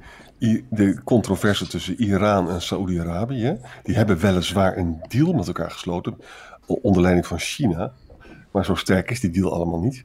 de 0.70 1.02
controverse 1.04 1.66
tussen 1.66 2.00
Iran 2.00 2.50
en 2.50 2.62
Saoedi-Arabië. 2.62 3.58
Die 3.82 3.96
hebben 3.96 4.18
weliswaar 4.18 4.76
een 4.76 5.00
deal 5.08 5.32
met 5.32 5.46
elkaar 5.46 5.70
gesloten, 5.70 6.18
onder 6.66 7.02
leiding 7.02 7.26
van 7.26 7.38
China. 7.38 7.92
Maar 8.52 8.64
zo 8.64 8.74
sterk 8.74 9.10
is 9.10 9.20
die 9.20 9.30
deal 9.30 9.52
allemaal 9.52 9.80
niet. 9.80 10.04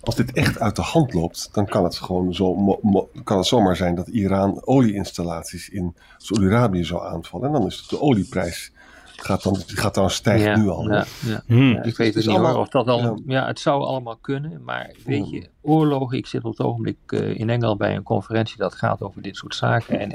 Als 0.00 0.14
dit 0.14 0.32
echt 0.32 0.60
uit 0.60 0.76
de 0.76 0.82
hand 0.82 1.14
loopt, 1.14 1.48
dan 1.52 1.66
kan 1.66 1.84
het 1.84 1.96
gewoon 1.96 2.34
zo, 2.34 2.78
kan 3.24 3.36
het 3.36 3.46
zomaar 3.46 3.76
zijn 3.76 3.94
dat 3.94 4.08
Iran 4.08 4.66
olieinstallaties 4.66 5.68
in 5.68 5.96
Saoedi-Arabië 6.16 6.84
zou 6.84 7.06
aanvallen. 7.06 7.46
En 7.46 7.52
dan 7.52 7.66
is 7.66 7.86
de 7.88 8.00
olieprijs 8.00 8.72
gaat 9.16 9.42
dan, 9.42 9.56
gaat 9.66 9.94
dan 9.94 10.10
stijgt 10.10 10.56
nu 10.56 10.68
al. 10.68 10.90
Ja, 10.92 11.04
ja. 11.26 11.42
Hm. 11.46 11.54
Ja, 11.62 11.82
Dus 11.82 11.90
ik 11.92 11.96
weet 11.96 12.14
het 12.14 12.26
niet 12.26 12.36
hoor, 12.36 12.56
of 12.56 12.68
dat 12.68 12.86
al, 12.88 13.00
ja. 13.00 13.14
ja. 13.26 13.46
het 13.46 13.60
zou 13.60 13.82
allemaal 13.84 14.16
kunnen, 14.16 14.62
maar 14.64 14.90
weet 15.04 15.30
je, 15.30 15.48
oorlogen, 15.62 16.18
ik 16.18 16.26
zit 16.26 16.44
op 16.44 16.50
het 16.56 16.66
ogenblik 16.66 16.96
eh, 17.06 17.38
in 17.38 17.50
Engeland 17.50 17.78
bij 17.78 17.96
een 17.96 18.02
conferentie 18.02 18.56
dat 18.56 18.74
gaat 18.74 19.02
over 19.02 19.22
dit 19.22 19.36
soort 19.36 19.54
zaken 19.54 20.00
en 20.00 20.10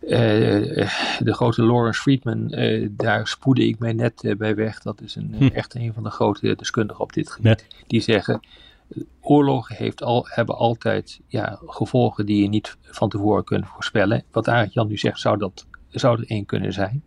eh, 0.00 0.88
de 1.18 1.34
grote 1.34 1.62
Lawrence 1.62 2.00
Friedman, 2.00 2.50
eh, 2.50 2.88
daar 2.90 3.26
spoedde 3.26 3.66
ik 3.66 3.78
mij 3.78 3.92
net 3.92 4.24
eh, 4.24 4.36
bij 4.36 4.54
weg, 4.54 4.80
dat 4.82 5.00
is 5.00 5.14
een, 5.14 5.34
eh, 5.34 5.38
Hm. 5.48 5.54
echt 5.54 5.74
een 5.74 5.92
van 5.92 6.02
de 6.02 6.10
grote 6.10 6.54
deskundigen 6.56 7.02
op 7.02 7.12
dit 7.12 7.30
gebied, 7.30 7.44
Net. 7.44 7.66
die 7.86 8.00
zeggen, 8.00 8.40
eh, 8.88 9.02
oorlogen 9.20 9.76
heeft 9.76 10.02
al, 10.02 10.26
hebben 10.28 10.56
altijd 10.56 11.20
ja, 11.26 11.58
gevolgen 11.66 12.26
die 12.26 12.42
je 12.42 12.48
niet 12.48 12.76
van 12.82 13.08
tevoren 13.08 13.44
kunt 13.44 13.66
voorspellen. 13.66 14.24
Wat 14.30 14.46
eigenlijk 14.46 14.76
Jan 14.76 14.88
nu 14.88 14.96
zegt, 14.98 15.20
zou 15.20 15.38
dat 15.38 15.66
zou 15.90 16.20
er 16.20 16.28
één 16.28 16.46
kunnen 16.46 16.72
zijn. 16.72 17.04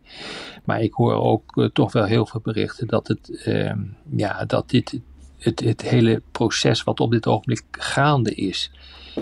Maar 0.65 0.81
ik 0.81 0.93
hoor 0.93 1.13
ook 1.13 1.57
eh, 1.57 1.65
toch 1.65 1.91
wel 1.91 2.03
heel 2.03 2.25
veel 2.25 2.41
berichten 2.43 2.87
dat, 2.87 3.07
het, 3.07 3.43
ehm, 3.43 3.79
ja, 4.15 4.45
dat 4.45 4.69
dit, 4.69 4.99
het, 5.37 5.59
het 5.59 5.81
hele 5.81 6.21
proces 6.31 6.83
wat 6.83 6.99
op 6.99 7.11
dit 7.11 7.27
ogenblik 7.27 7.63
gaande 7.71 8.35
is, 8.35 8.71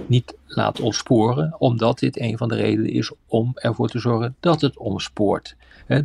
niet 0.07 0.35
laat 0.47 0.79
ontsporen, 0.79 1.55
omdat 1.57 1.99
dit 1.99 2.19
een 2.19 2.37
van 2.37 2.47
de 2.47 2.55
redenen 2.55 2.91
is 2.91 3.11
om 3.27 3.51
ervoor 3.55 3.89
te 3.89 3.99
zorgen 3.99 4.35
dat 4.39 4.61
het 4.61 4.77
omspoort. 4.77 5.55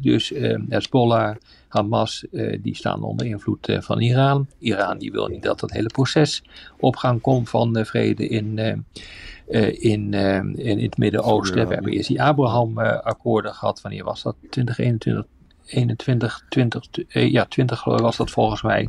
dus 0.01 0.31
uh, 0.31 0.59
Hezbollah, 0.69 1.37
Hamas, 1.69 2.25
uh, 2.33 2.59
die 2.63 2.77
staan 2.77 3.03
onder 3.03 3.27
invloed 3.27 3.69
uh, 3.69 3.81
van 3.81 4.01
Iran. 4.01 4.47
Iran 4.59 4.99
die 4.99 5.13
wil 5.13 5.27
niet 5.27 5.43
dat 5.43 5.61
dat 5.61 5.71
hele 5.71 5.89
proces 5.89 6.43
op 6.79 6.97
gang 6.97 7.21
komt 7.21 7.49
van 7.49 7.85
vrede 7.85 8.29
in, 8.29 8.59
in, 9.79 10.15
in 10.55 10.83
het 10.83 10.99
Midden-Oosten. 10.99 11.69
We 11.69 11.75
hebben 11.75 11.93
eerst 11.93 12.09
die 12.09 12.23
Abraham-akkoorden 12.23 13.55
gehad. 13.55 13.81
Wanneer 13.81 14.05
was 14.05 14.23
dat? 14.23 14.37
2021, 14.51 15.27
21, 15.67 16.45
20, 16.49 16.83
ja, 17.09 17.45
20 17.45 17.85
was 17.85 18.17
dat 18.17 18.31
volgens 18.31 18.63
mij. 18.63 18.89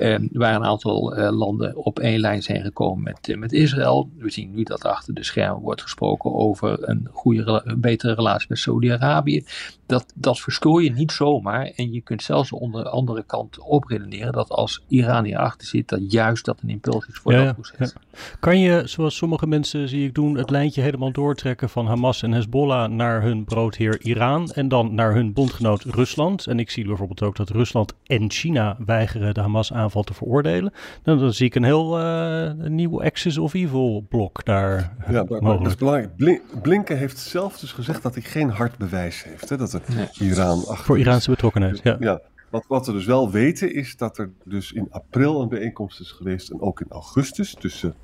Uh, 0.00 0.16
waar 0.32 0.54
een 0.54 0.64
aantal 0.64 1.18
uh, 1.18 1.30
landen 1.30 1.76
op 1.76 1.98
één 1.98 2.20
lijn 2.20 2.42
zijn 2.42 2.62
gekomen 2.62 3.02
met, 3.02 3.28
uh, 3.28 3.36
met 3.36 3.52
Israël. 3.52 4.10
We 4.18 4.30
zien 4.30 4.54
nu 4.54 4.62
dat 4.62 4.84
achter 4.84 5.14
de 5.14 5.24
schermen 5.24 5.62
wordt 5.62 5.82
gesproken 5.82 6.34
over 6.34 6.88
een, 6.88 7.08
goede, 7.12 7.62
een 7.64 7.80
betere 7.80 8.14
relatie 8.14 8.46
met 8.48 8.58
Saudi-Arabië. 8.58 9.44
Dat, 9.86 10.12
dat 10.14 10.40
verstoor 10.40 10.82
je 10.82 10.92
niet 10.92 11.12
zomaar. 11.12 11.64
En 11.76 11.92
je 11.92 12.00
kunt 12.00 12.22
zelfs 12.22 12.52
onder 12.52 12.82
de 12.82 12.90
andere 12.90 13.22
kant 13.26 13.58
opredeneren 13.58 14.32
dat 14.32 14.48
als 14.48 14.82
Iran 14.88 15.24
hierachter 15.24 15.66
zit, 15.66 15.88
dat 15.88 16.12
juist 16.12 16.44
dat 16.44 16.60
een 16.62 16.68
impuls 16.68 17.06
is 17.06 17.18
voor 17.18 17.32
ja, 17.32 17.44
dat 17.44 17.54
proces. 17.54 17.92
Ja. 17.92 18.18
Kan 18.40 18.58
je, 18.58 18.82
zoals 18.84 19.16
sommige 19.16 19.46
mensen 19.46 19.88
zie 19.88 20.06
ik 20.06 20.14
doen, 20.14 20.36
het 20.36 20.50
lijntje 20.50 20.82
helemaal 20.82 21.12
doortrekken 21.12 21.68
van 21.68 21.86
Hamas 21.86 22.22
en 22.22 22.32
Hezbollah 22.32 22.90
naar 22.90 23.22
hun 23.22 23.44
broodheer 23.44 24.00
Iran 24.00 24.50
en 24.50 24.68
dan 24.68 24.94
naar 24.94 25.14
hun 25.14 25.32
bondgenoot 25.32 25.82
Rusland? 25.82 26.46
En 26.46 26.58
ik 26.58 26.70
zie 26.70 26.86
bijvoorbeeld 26.86 27.22
ook 27.22 27.36
dat 27.36 27.50
Rusland 27.50 27.94
en 28.06 28.30
China 28.30 28.76
weigeren 28.86 29.34
de 29.34 29.40
Hamas 29.40 29.72
aan 29.72 29.85
aanval 29.86 30.02
te 30.02 30.14
veroordelen. 30.14 30.72
Dan, 31.02 31.18
dan 31.18 31.32
zie 31.32 31.46
ik 31.46 31.54
een 31.54 31.64
heel 31.64 32.00
uh, 32.00 32.42
een 32.42 32.74
nieuw 32.74 33.02
Axis 33.02 33.38
of 33.38 33.54
Evil 33.54 34.06
blok 34.08 34.44
daar. 34.44 34.96
Ja, 35.10 35.24
maar, 35.28 35.42
maar 35.42 35.58
dat 35.58 35.66
is 35.66 35.74
belangrijk. 35.74 36.16
Blin 36.16 36.40
Blinken 36.62 36.98
heeft 36.98 37.18
zelf 37.18 37.58
dus 37.58 37.72
gezegd 37.72 38.02
dat 38.02 38.14
hij 38.14 38.22
geen 38.22 38.50
hard 38.50 38.78
bewijs 38.78 39.24
heeft. 39.24 39.48
Hè, 39.48 39.56
dat 39.56 39.72
er 39.72 39.80
nee. 39.94 40.08
Iran 40.28 40.58
achter 40.58 40.84
Voor 40.84 40.98
Iraanse 40.98 41.30
betrokkenheid, 41.30 41.80
ja. 41.82 41.96
ja. 42.00 42.20
Wat, 42.50 42.64
wat 42.68 42.86
we 42.86 42.92
dus 42.92 43.06
wel 43.06 43.30
weten 43.30 43.74
is 43.74 43.96
dat 43.96 44.18
er 44.18 44.30
dus 44.44 44.72
in 44.72 44.86
april 44.90 45.40
een 45.40 45.48
bijeenkomst 45.48 46.00
is 46.00 46.10
geweest 46.10 46.50
en 46.50 46.60
ook 46.60 46.80
in 46.80 46.86
augustus 46.88 47.56
tussen 47.58 47.94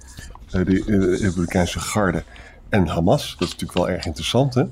uh, 0.55 0.65
de 0.65 0.85
uh, 0.87 1.21
Republikeinse 1.21 1.81
garde 1.81 2.23
en 2.69 2.87
Hamas. 2.87 3.37
Dat 3.39 3.49
is 3.49 3.53
natuurlijk 3.53 3.79
wel 3.79 3.89
erg 3.89 4.07
interessant, 4.07 4.55
hè? 4.55 4.65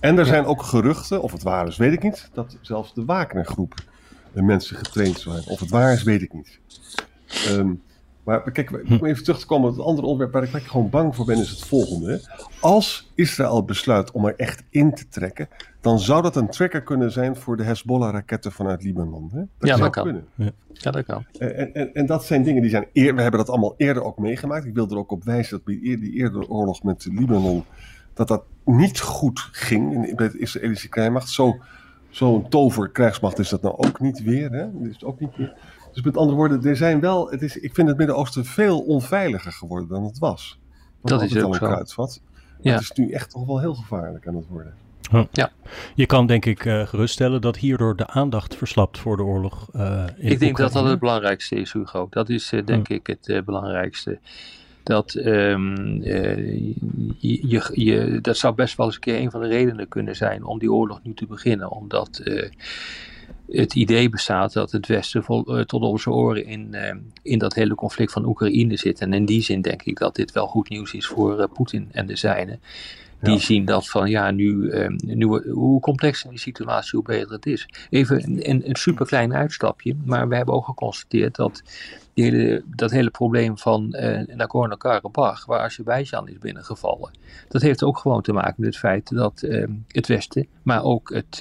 En 0.00 0.18
er 0.18 0.26
zijn 0.26 0.44
ook 0.44 0.62
geruchten, 0.62 1.22
of 1.22 1.32
het 1.32 1.42
waar 1.42 1.66
is, 1.66 1.76
weet 1.76 1.92
ik 1.92 2.02
niet, 2.02 2.30
dat 2.32 2.56
zelfs 2.60 2.94
de 2.94 3.04
Wagner-groep 3.04 3.74
mensen 4.42 4.76
getraind 4.76 5.20
zijn. 5.20 5.42
Of 5.46 5.60
het 5.60 5.70
waar 5.70 5.92
is, 5.92 6.02
weet 6.02 6.22
ik 6.22 6.32
niet. 6.32 6.60
Um, 7.48 7.82
maar 8.24 8.52
kijk, 8.52 8.82
om 8.88 9.04
even 9.04 9.24
terug 9.24 9.38
te 9.38 9.46
komen 9.46 9.70
op 9.70 9.76
het 9.76 9.84
andere 9.84 10.06
onderwerp 10.06 10.32
waar 10.32 10.60
ik 10.60 10.66
gewoon 10.66 10.90
bang 10.90 11.16
voor 11.16 11.24
ben, 11.24 11.38
is 11.38 11.50
het 11.50 11.64
volgende. 11.64 12.20
Als 12.60 13.10
Israël 13.14 13.64
besluit 13.64 14.10
om 14.10 14.26
er 14.26 14.34
echt 14.36 14.62
in 14.70 14.94
te 14.94 15.08
trekken, 15.08 15.48
dan 15.80 15.98
zou 15.98 16.22
dat 16.22 16.36
een 16.36 16.48
trigger 16.48 16.82
kunnen 16.82 17.12
zijn 17.12 17.36
voor 17.36 17.56
de 17.56 17.62
Hezbollah-raketten 17.62 18.52
vanuit 18.52 18.82
Libanon. 18.82 19.30
Hè? 19.32 19.38
Dat 19.58 19.68
ja, 19.68 19.76
dat 19.76 19.90
kan. 19.90 20.04
Kunnen. 20.04 20.26
Ja. 20.34 20.50
ja. 20.72 20.90
dat 20.90 21.04
kan. 21.04 21.24
En, 21.38 21.74
en, 21.74 21.94
en, 21.94 22.06
dat 22.06 22.24
zijn 22.24 22.42
dingen 22.42 22.62
die 22.62 22.70
zijn 22.70 22.86
eer, 22.92 23.14
we 23.14 23.22
hebben 23.22 23.40
dat 23.40 23.48
allemaal 23.48 23.74
eerder 23.76 24.02
ook 24.02 24.18
meegemaakt. 24.18 24.64
Ik 24.64 24.74
wil 24.74 24.90
er 24.90 24.96
ook 24.96 25.10
op 25.10 25.24
wijzen 25.24 25.50
dat 25.50 25.64
bij 25.64 25.78
die 25.80 26.12
eerdere 26.12 26.48
oorlog 26.48 26.82
met 26.82 27.06
Libanon, 27.10 27.64
dat 28.14 28.28
dat 28.28 28.44
niet 28.64 29.00
goed 29.00 29.48
ging 29.52 30.06
in, 30.06 30.16
bij 30.16 30.28
de 30.28 30.38
Israëlische 30.38 30.88
krijgsmacht. 30.88 31.28
Zo 31.28 31.56
zo'n 32.16 32.48
toverkrijgsmacht 32.48 33.38
is 33.38 33.48
dat 33.48 33.62
nou 33.62 33.74
ook 33.76 34.00
niet 34.00 34.22
weer. 34.22 34.50
Hè? 34.50 34.88
Is 34.88 35.04
ook 35.04 35.20
niet 35.20 35.38
meer. 35.38 35.54
Dus 35.92 36.02
met 36.02 36.16
andere 36.16 36.36
woorden, 36.36 36.64
er 36.64 36.76
zijn 36.76 37.00
wel, 37.00 37.30
het 37.30 37.42
is, 37.42 37.56
ik 37.56 37.74
vind 37.74 37.88
het 37.88 37.96
Midden-Oosten 37.96 38.44
veel 38.44 38.80
onveiliger 38.80 39.52
geworden 39.52 39.88
dan 39.88 40.04
het 40.04 40.18
was. 40.18 40.58
Dat 41.02 41.22
is 41.22 41.42
ook 41.42 41.54
zo. 41.54 41.66
Kruidvat. 41.66 42.20
Ja. 42.60 42.72
Het 42.72 42.80
is 42.80 42.92
nu 42.92 43.10
echt 43.10 43.30
toch 43.30 43.46
wel 43.46 43.60
heel 43.60 43.74
gevaarlijk 43.74 44.28
aan 44.28 44.36
het 44.36 44.46
worden. 44.48 44.74
Ja. 45.30 45.50
Je 45.94 46.06
kan 46.06 46.26
denk 46.26 46.44
ik 46.44 46.64
uh, 46.64 46.86
geruststellen 46.86 47.40
dat 47.40 47.56
hierdoor 47.56 47.96
de 47.96 48.06
aandacht 48.06 48.56
verslapt 48.56 48.98
voor 48.98 49.16
de 49.16 49.22
oorlog. 49.22 49.68
Uh, 49.76 50.04
in 50.16 50.30
ik 50.30 50.38
denk 50.38 50.56
dat 50.56 50.72
dat 50.72 50.84
het 50.84 50.98
belangrijkste 50.98 51.54
is, 51.54 51.72
Hugo. 51.72 52.06
Dat 52.10 52.28
is 52.28 52.52
uh, 52.52 52.66
denk 52.66 52.88
ik 52.88 53.06
het 53.06 53.28
uh, 53.28 53.42
belangrijkste 53.42 54.18
dat, 54.84 55.14
um, 55.14 56.02
uh, 56.02 56.58
je, 57.18 57.70
je, 57.72 58.18
dat 58.22 58.36
zou 58.36 58.54
best 58.54 58.76
wel 58.76 58.86
eens 58.86 58.94
een 58.94 59.00
keer 59.00 59.20
een 59.20 59.30
van 59.30 59.40
de 59.40 59.48
redenen 59.48 59.88
kunnen 59.88 60.16
zijn 60.16 60.44
om 60.44 60.58
die 60.58 60.72
oorlog 60.72 61.00
nu 61.02 61.14
te 61.14 61.26
beginnen. 61.26 61.70
Omdat 61.70 62.20
uh, 62.24 62.50
het 63.48 63.74
idee 63.74 64.08
bestaat 64.08 64.52
dat 64.52 64.72
het 64.72 64.86
Westen 64.86 65.24
vol, 65.24 65.58
uh, 65.58 65.64
tot 65.64 65.82
onze 65.82 66.10
oren 66.10 66.46
in, 66.46 66.76
in 67.22 67.38
dat 67.38 67.54
hele 67.54 67.74
conflict 67.74 68.12
van 68.12 68.24
Oekraïne 68.24 68.76
zit. 68.76 69.00
En 69.00 69.12
in 69.12 69.24
die 69.24 69.42
zin 69.42 69.60
denk 69.60 69.82
ik 69.82 69.98
dat 69.98 70.14
dit 70.14 70.32
wel 70.32 70.46
goed 70.46 70.68
nieuws 70.68 70.94
is 70.94 71.06
voor 71.06 71.48
Poetin 71.48 71.88
en 71.92 72.06
de 72.06 72.16
zijnen. 72.16 72.60
Die 73.24 73.32
ja. 73.32 73.40
zien 73.40 73.64
dat 73.64 73.88
van 73.88 74.10
ja, 74.10 74.30
nu, 74.30 74.70
um, 74.72 74.96
nu, 75.04 75.24
hoe 75.50 75.80
complexer 75.80 76.30
die 76.30 76.38
situatie, 76.38 76.98
hoe 76.98 77.06
beter 77.06 77.32
het 77.32 77.46
is. 77.46 77.68
Even 77.90 78.24
een, 78.24 78.50
een, 78.50 78.68
een 78.68 78.76
super 78.76 79.06
klein 79.06 79.34
uitstapje, 79.34 79.96
maar 80.04 80.28
we 80.28 80.36
hebben 80.36 80.54
ook 80.54 80.64
geconstateerd 80.64 81.34
dat 81.34 81.62
die 82.14 82.24
hele, 82.24 82.62
dat 82.66 82.90
hele 82.90 83.10
probleem 83.10 83.58
van 83.58 83.96
uh, 83.96 84.20
Nagorno-Karabakh, 84.36 85.46
waar 85.46 85.60
Azerbeidzjan 85.60 86.28
is 86.28 86.38
binnengevallen, 86.38 87.10
dat 87.48 87.62
heeft 87.62 87.82
ook 87.82 87.98
gewoon 87.98 88.22
te 88.22 88.32
maken 88.32 88.54
met 88.56 88.68
het 88.68 88.78
feit 88.78 89.14
dat 89.14 89.42
uh, 89.42 89.66
het 89.88 90.06
Westen, 90.06 90.46
maar 90.62 90.82
ook 90.82 91.12
het, 91.14 91.40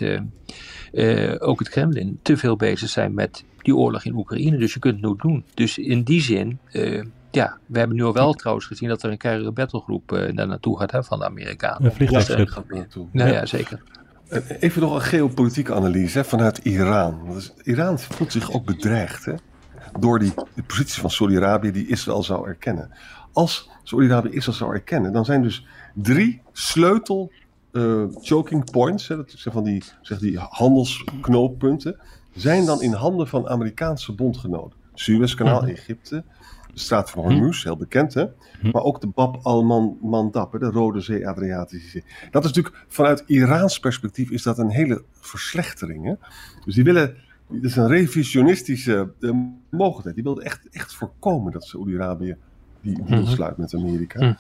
uh, 0.92 1.36
ook 1.40 1.60
het 1.60 1.70
Kremlin, 1.70 2.20
te 2.22 2.38
veel 2.38 2.56
bezig 2.56 2.90
zijn 2.90 3.14
met 3.14 3.44
die 3.62 3.76
oorlog 3.76 4.06
in 4.06 4.16
Oekraïne. 4.16 4.58
Dus 4.58 4.74
je 4.74 4.80
kunt 4.80 5.02
het 5.02 5.06
nu 5.10 5.16
doen. 5.18 5.44
Dus 5.54 5.78
in 5.78 6.04
die 6.04 6.22
zin 6.22 6.60
ja, 7.36 7.58
we 7.66 7.78
hebben 7.78 7.98
nu 7.98 8.04
al 8.04 8.14
wel 8.14 8.34
trouwens 8.34 8.66
gezien 8.66 8.90
dat 8.90 9.04
er 9.04 9.12
een 9.12 9.18
keiharde 9.18 9.52
battlegroep 9.52 10.12
uh, 10.12 10.36
daar 10.36 10.48
naartoe 10.48 10.80
gaat 10.80 10.92
hè, 10.92 11.04
van 11.04 11.20
de 11.20 11.26
Amerikanen. 11.26 11.86
Een 11.86 11.92
vliegtuigschip. 11.92 12.64
Ja, 13.12 13.26
ja, 13.26 13.46
zeker. 13.46 13.84
Even 14.60 14.82
nog 14.82 14.96
een 14.96 15.02
geopolitieke 15.02 15.74
analyse 15.74 16.18
hè, 16.18 16.24
vanuit 16.24 16.58
Iran. 16.58 17.20
Dus 17.34 17.54
Iran 17.64 18.00
voelt 18.00 18.32
zich 18.32 18.52
ook 18.52 18.66
bedreigd 18.66 19.26
hè, 19.26 19.34
door 20.00 20.20
die 20.20 20.34
de 20.54 20.64
positie 20.64 21.02
van 21.02 21.10
Saudi-Arabië 21.10 21.72
die 21.72 21.88
Israël 21.88 22.24
zou 22.24 22.48
erkennen. 22.48 22.92
Als 23.32 23.70
Saudi-Arabië 23.84 24.30
Israël 24.30 24.58
zou 24.58 24.74
erkennen, 24.74 25.14
dan 25.14 25.26
zijn 25.26 25.42
dus 25.42 25.66
drie 25.94 26.42
sleutel 26.52 27.32
uh, 27.72 28.04
choking 28.22 28.72
points, 28.72 29.08
hè, 29.08 29.16
dat 29.16 29.34
zijn 29.36 29.54
van 29.54 29.64
die, 29.64 29.84
zeg 30.02 30.20
die 30.20 30.38
handelsknooppunten, 30.38 32.00
zijn 32.36 32.66
dan 32.66 32.82
in 32.82 32.94
handen 32.94 33.28
van 33.28 33.50
Amerikaanse 33.50 34.14
bondgenoten. 34.16 34.80
Suezkanaal, 34.94 35.60
-hmm. 35.60 35.70
Egypte, 35.70 36.24
de 36.74 36.80
straat 36.80 37.10
van 37.10 37.24
Hormuz, 37.24 37.64
heel 37.64 37.78
bekend 37.78 38.14
hè. 38.14 38.26
Maar 38.72 38.82
ook 38.82 39.02
de 39.02 39.08
Bab 39.08 39.40
al-Mandab, 39.42 40.52
de 40.52 40.66
Rode 40.66 41.02
Zee, 41.02 41.28
Adriatische 41.28 41.90
Zee. 41.90 42.04
Dat 42.32 42.44
is 42.44 42.52
natuurlijk, 42.52 42.86
vanuit 42.88 43.24
Iraans 43.26 43.80
perspectief 43.80 44.30
is 44.30 44.44
dat 44.44 44.58
een 44.58 44.70
hele 44.70 45.04
verslechtering. 45.12 46.06
Hè? 46.06 46.14
Dus 46.66 46.76
die 46.76 46.84
willen, 46.84 47.16
dat 47.48 47.64
is 47.64 47.76
een 47.76 47.88
revisionistische 47.88 49.12
uh, 49.20 49.32
mogelijkheid. 49.70 50.16
Die 50.16 50.24
wilden 50.24 50.44
echt, 50.44 50.70
echt 50.72 50.96
voorkomen 50.96 51.52
dat 51.52 51.64
Saudi-Arabië 51.64 52.38
die 52.82 53.04
deal 53.04 53.26
sluit 53.26 53.58
met 53.58 53.74
Amerika. 53.74 54.38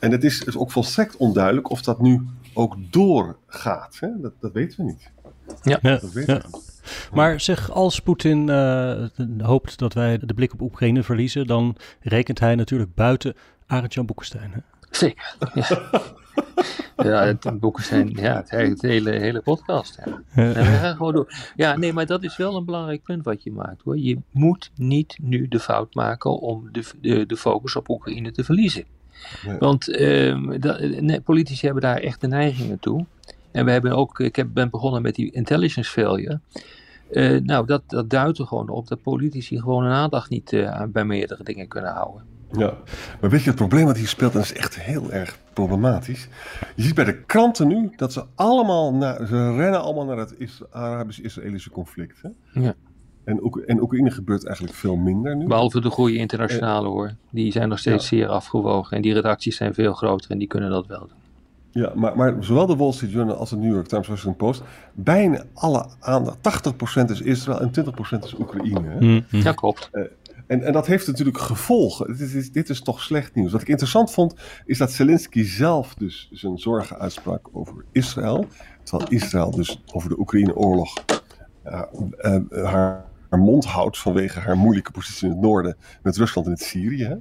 En 0.00 0.10
het 0.10 0.24
is, 0.24 0.44
is 0.44 0.56
ook 0.56 0.70
volstrekt 0.70 1.16
onduidelijk 1.16 1.70
of 1.70 1.82
dat 1.82 2.00
nu 2.00 2.22
ook 2.54 2.76
doorgaat. 2.90 3.96
Hè? 4.00 4.08
Dat, 4.20 4.32
dat 4.40 4.52
weten 4.52 4.78
we 4.78 4.84
niet. 4.84 5.10
Ja, 5.62 5.78
dat 5.80 6.12
weten 6.12 6.34
ja. 6.34 6.40
we 6.40 6.48
niet. 6.52 6.75
Maar 7.12 7.40
zeg, 7.40 7.70
als 7.70 8.00
Poetin 8.00 8.48
uh, 8.48 9.06
hoopt 9.38 9.78
dat 9.78 9.92
wij 9.92 10.18
de 10.18 10.34
blik 10.34 10.52
op 10.52 10.60
Oekraïne 10.60 11.02
verliezen, 11.02 11.46
dan 11.46 11.76
rekent 12.00 12.40
hij 12.40 12.54
natuurlijk 12.54 12.94
buiten 12.94 13.34
Arend-Jan 13.66 14.06
Boekenstein. 14.06 14.52
Hè? 14.52 14.60
Zeker. 14.90 15.36
Ja. 15.54 15.90
ja, 16.96 17.24
het 17.24 17.44
ja, 18.14 18.44
het 18.48 18.82
hele, 18.82 19.10
hele 19.10 19.40
podcast. 19.40 19.98
Ja. 20.04 20.22
Ja. 20.42 20.52
we 20.52 20.64
gaan 20.64 20.96
gewoon 20.96 21.12
door. 21.12 21.32
Ja, 21.56 21.76
nee, 21.76 21.92
maar 21.92 22.06
dat 22.06 22.22
is 22.22 22.36
wel 22.36 22.56
een 22.56 22.64
belangrijk 22.64 23.02
punt 23.02 23.24
wat 23.24 23.42
je 23.42 23.52
maakt 23.52 23.82
hoor. 23.82 23.98
Je 23.98 24.18
moet 24.30 24.70
niet 24.74 25.18
nu 25.20 25.48
de 25.48 25.60
fout 25.60 25.94
maken 25.94 26.40
om 26.40 26.68
de, 26.72 26.84
de, 27.00 27.26
de 27.26 27.36
focus 27.36 27.76
op 27.76 27.88
Oekraïne 27.88 28.32
te 28.32 28.44
verliezen. 28.44 28.84
Nee. 29.46 29.58
Want 29.58 29.84
dat, 30.60 31.24
politici 31.24 31.64
hebben 31.64 31.82
daar 31.82 31.98
echt 31.98 32.20
de 32.20 32.28
neigingen 32.28 32.78
toe. 32.78 33.06
En 33.56 33.64
we 33.64 33.70
hebben 33.70 33.92
ook, 33.92 34.20
ik 34.20 34.36
heb, 34.36 34.48
ben 34.52 34.70
begonnen 34.70 35.02
met 35.02 35.14
die 35.14 35.30
intelligence 35.30 35.90
failure. 35.90 36.40
Uh, 37.10 37.40
nou, 37.40 37.66
dat, 37.66 37.82
dat 37.86 38.10
duidt 38.10 38.38
er 38.38 38.46
gewoon 38.46 38.68
op 38.68 38.88
dat 38.88 39.02
politici 39.02 39.60
gewoon 39.60 39.84
een 39.84 39.92
aandacht 39.92 40.30
niet 40.30 40.52
uh, 40.52 40.82
bij 40.88 41.04
meerdere 41.04 41.44
dingen 41.44 41.68
kunnen 41.68 41.92
houden. 41.92 42.24
Ja, 42.52 42.74
maar 43.20 43.30
weet 43.30 43.42
je, 43.42 43.48
het 43.48 43.58
probleem 43.58 43.84
wat 43.84 43.96
hier 43.96 44.08
speelt, 44.08 44.32
en 44.32 44.38
dat 44.38 44.50
is 44.50 44.56
echt 44.56 44.80
heel 44.80 45.12
erg 45.12 45.38
problematisch. 45.52 46.28
Je 46.74 46.82
ziet 46.82 46.94
bij 46.94 47.04
de 47.04 47.22
kranten 47.22 47.68
nu 47.68 47.92
dat 47.96 48.12
ze 48.12 48.24
allemaal, 48.34 48.94
naar, 48.94 49.26
ze 49.26 49.54
rennen 49.54 49.80
allemaal 49.80 50.04
naar 50.04 50.16
het 50.16 50.62
Arabisch-Israëlische 50.70 51.70
conflict. 51.70 52.22
Hè? 52.22 52.60
Ja. 52.60 52.74
En, 53.24 53.42
ook, 53.42 53.58
en 53.58 53.82
Oekraïne 53.82 54.10
gebeurt 54.10 54.46
eigenlijk 54.46 54.76
veel 54.76 54.96
minder 54.96 55.36
nu. 55.36 55.46
Behalve 55.46 55.80
de 55.80 55.90
goede 55.90 56.16
internationale 56.16 56.88
hoor. 56.88 57.14
Die 57.30 57.52
zijn 57.52 57.68
nog 57.68 57.78
steeds 57.78 58.10
ja. 58.10 58.16
zeer 58.16 58.28
afgewogen. 58.28 58.96
En 58.96 59.02
die 59.02 59.12
redacties 59.12 59.56
zijn 59.56 59.74
veel 59.74 59.92
groter 59.92 60.30
en 60.30 60.38
die 60.38 60.48
kunnen 60.48 60.70
dat 60.70 60.86
wel 60.86 61.06
doen. 61.08 61.25
Ja, 61.76 61.92
maar, 61.94 62.16
maar 62.16 62.36
zowel 62.40 62.66
de 62.66 62.76
Wall 62.76 62.92
Street 62.92 63.12
Journal 63.12 63.36
als 63.36 63.50
de 63.50 63.56
New 63.56 63.72
York 63.72 63.86
Times 63.86 64.08
Washington 64.08 64.36
Post, 64.36 64.62
bijna 64.94 65.44
alle 65.54 65.86
aandacht, 66.00 66.36
80% 66.72 67.10
is 67.10 67.20
Israël 67.20 67.60
en 67.60 67.70
20% 68.20 68.24
is 68.24 68.34
Oekraïne. 68.38 68.80
Hè? 68.80 69.00
Mm 69.00 69.24
-hmm. 69.28 69.40
Ja, 69.40 69.52
klopt. 69.52 69.90
Uh, 69.92 70.02
En, 70.46 70.62
en 70.62 70.72
dat 70.72 70.86
heeft 70.86 71.06
natuurlijk 71.06 71.38
gevolgen. 71.38 72.16
Dit 72.16 72.34
is, 72.34 72.52
dit 72.52 72.68
is 72.68 72.80
toch 72.80 73.00
slecht 73.00 73.34
nieuws. 73.34 73.52
Wat 73.52 73.60
ik 73.60 73.68
interessant 73.68 74.10
vond, 74.10 74.34
is 74.64 74.78
dat 74.78 74.92
Zelensky 74.92 75.44
zelf 75.44 75.94
dus 75.94 76.28
zijn 76.32 76.58
zorgen 76.58 76.98
uitsprak 76.98 77.48
over 77.52 77.84
Israël. 77.92 78.46
Terwijl 78.82 79.10
Israël 79.10 79.50
dus 79.50 79.82
over 79.92 80.08
de 80.08 80.18
Oekraïne-oorlog 80.18 80.92
uh, 81.66 81.82
uh, 82.20 82.64
haar, 82.64 83.04
haar, 83.30 83.38
mond 83.38 83.64
houdt 83.64 83.98
vanwege 83.98 84.40
haar 84.40 84.56
moeilijke 84.56 84.90
positie 84.90 85.26
in 85.26 85.32
het 85.32 85.42
noorden 85.42 85.76
met 86.02 86.16
Rusland 86.16 86.46
en 86.46 86.52
het 86.52 86.62
Syrië. 86.62 87.18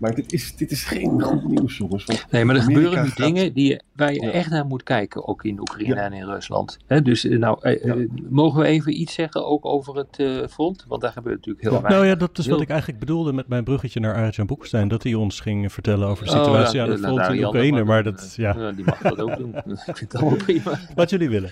Maar 0.00 0.14
dit 0.14 0.32
is, 0.32 0.56
dit 0.56 0.70
is 0.70 0.84
geen 0.84 1.22
goed 1.22 1.48
nieuws, 1.48 1.76
jongens. 1.76 2.04
Want 2.04 2.26
nee, 2.30 2.44
maar 2.44 2.54
er 2.56 2.60
Amerika 2.62 2.80
gebeuren 2.84 3.04
nu 3.04 3.10
gaat- 3.10 3.26
dingen 3.26 3.52
die, 3.54 3.80
waar 3.96 4.12
je 4.12 4.20
Ja. 4.22 4.30
echt 4.30 4.50
naar 4.50 4.66
moet 4.66 4.82
kijken, 4.82 5.28
ook 5.28 5.44
in 5.44 5.60
Oekraïne 5.60 5.94
Ja. 5.94 6.00
en 6.04 6.12
in 6.12 6.24
Rusland. 6.24 6.76
Hè, 6.86 7.02
dus 7.02 7.24
eh, 7.24 7.38
nou, 7.38 7.58
eh, 7.60 7.90
eh, 7.90 8.08
mogen 8.30 8.60
we 8.60 8.66
even 8.66 9.00
iets 9.00 9.14
zeggen 9.14 9.46
ook 9.46 9.64
over 9.64 9.96
het 9.96 10.18
eh, 10.18 10.46
front? 10.50 10.84
Want 10.88 11.02
daar 11.02 11.12
gebeurt 11.12 11.36
natuurlijk 11.36 11.62
heel 11.64 11.72
weinig. 11.72 11.92
Nou 11.92 12.06
ja, 12.06 12.14
dat 12.14 12.38
is 12.38 12.46
wat 12.46 12.60
ik 12.60 12.68
eigenlijk 12.68 13.00
bedoelde 13.00 13.32
met 13.32 13.48
mijn 13.48 13.64
bruggetje 13.64 14.00
naar 14.00 14.14
Arjan 14.14 14.46
Boekenstein. 14.46 14.88
Dat 14.88 15.02
hij 15.02 15.14
ons 15.14 15.40
ging 15.40 15.72
vertellen 15.72 16.08
over 16.08 16.24
de 16.24 16.30
Oh, 16.30 16.36
situatie 16.44 16.76
ja, 16.78 16.84
aan 16.84 16.90
het 16.90 17.00
front 17.00 17.16
nou, 17.16 17.36
in 17.36 17.44
Oekraïne. 17.44 17.84
Maar 17.84 18.02
dat, 18.02 18.34
ja, 18.36 18.54
Ja, 18.58 18.72
die 18.72 18.84
mag 18.84 18.98
dat 18.98 19.18
ook 19.20 19.36
doen. 19.36 19.54
ik 19.86 19.96
vind 19.96 20.12
het 20.12 20.14
allemaal 20.16 20.36
prima. 20.38 20.78
wat 20.94 21.10
jullie 21.10 21.28
willen. 21.28 21.50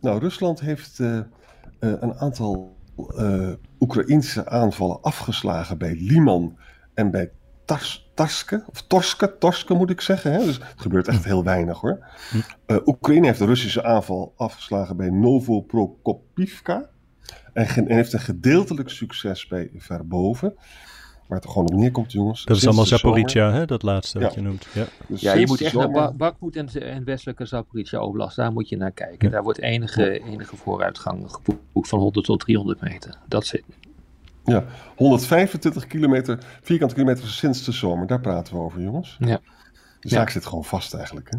Nou, 0.00 0.18
Rusland 0.20 0.60
heeft 0.60 1.00
eh, 1.00 1.18
eh, 1.18 1.24
een 1.78 2.14
aantal 2.14 2.76
eh 3.16 3.48
Oekraïnse 3.80 4.48
aanvallen 4.48 5.00
afgeslagen 5.02 5.78
bij 5.78 5.94
Liman 6.00 6.56
en 6.94 7.10
bij 7.10 7.30
Tars, 7.64 8.10
Tarske, 8.14 8.64
of 8.70 8.82
Torske, 8.82 9.38
Torske 9.38 9.74
moet 9.74 9.90
ik 9.90 10.00
zeggen. 10.00 10.32
Hè? 10.32 10.38
Dus 10.38 10.56
het 10.56 10.80
gebeurt 10.80 11.08
echt 11.08 11.24
heel 11.24 11.44
weinig 11.44 11.80
hoor. 11.80 12.06
Eh, 12.66 12.76
Oekraïne 12.84 13.26
heeft 13.26 13.38
de 13.38 13.44
Russische 13.44 13.84
aanval 13.84 14.32
afgeslagen 14.36 14.96
bij 14.96 15.10
Novoprokopivka. 15.10 16.90
En, 17.52 17.66
en 17.66 17.90
heeft 17.90 18.12
een 18.12 18.20
gedeeltelijk 18.20 18.88
succes 18.88 19.46
bij 19.46 19.70
Verboven. 19.76 20.54
Waar 21.28 21.40
het 21.40 21.44
er 21.44 21.50
gewoon 21.54 21.68
op 21.72 21.78
neerkomt, 21.78 22.12
jongens. 22.12 22.44
Dat 22.44 22.56
is 22.56 22.66
allemaal 22.66 22.84
Zaporizhia, 22.86 23.52
hè? 23.52 23.64
dat 23.64 23.82
laatste 23.82 24.18
wat 24.20 24.34
Ja. 24.34 24.40
je 24.40 24.46
noemt. 24.46 24.66
Ja. 24.74 24.84
dus 25.06 25.20
Ja, 25.20 25.32
je 25.34 25.46
moet 25.46 25.60
echt 25.60 25.74
naar 25.74 25.82
zomer- 25.82 26.00
Ba- 26.02 26.12
Bakhmut 26.12 26.56
en, 26.56 26.68
en 26.82 27.04
westelijke 27.04 27.44
Zaporizhia 27.46 28.00
Oblast, 28.00 28.36
daar 28.36 28.52
moet 28.52 28.68
je 28.68 28.76
naar 28.76 28.90
kijken. 28.92 29.30
Daar 29.30 29.42
wordt 29.42 29.58
enige, 29.60 30.18
enige 30.24 30.56
vooruitgang 30.56 31.24
geboekt 31.30 31.88
van 31.88 31.98
100 31.98 32.26
tot 32.26 32.40
300 32.40 32.80
meter. 32.80 33.18
Dat 33.28 33.46
zit. 33.46 33.64
Ja, 34.44 34.64
125 34.96 35.86
kilometer, 35.86 36.38
vierkante 36.62 36.94
kilometer 36.94 37.26
sinds 37.28 37.64
de 37.64 37.72
zomer. 37.72 38.06
Daar 38.06 38.20
praten 38.20 38.54
we 38.54 38.60
over, 38.60 38.80
jongens. 38.80 39.16
Ja. 39.20 39.40
De 40.00 40.08
zaak 40.08 40.30
zit 40.30 40.46
gewoon 40.46 40.64
vast 40.64 40.94
eigenlijk. 40.94 41.28
Hè? 41.30 41.38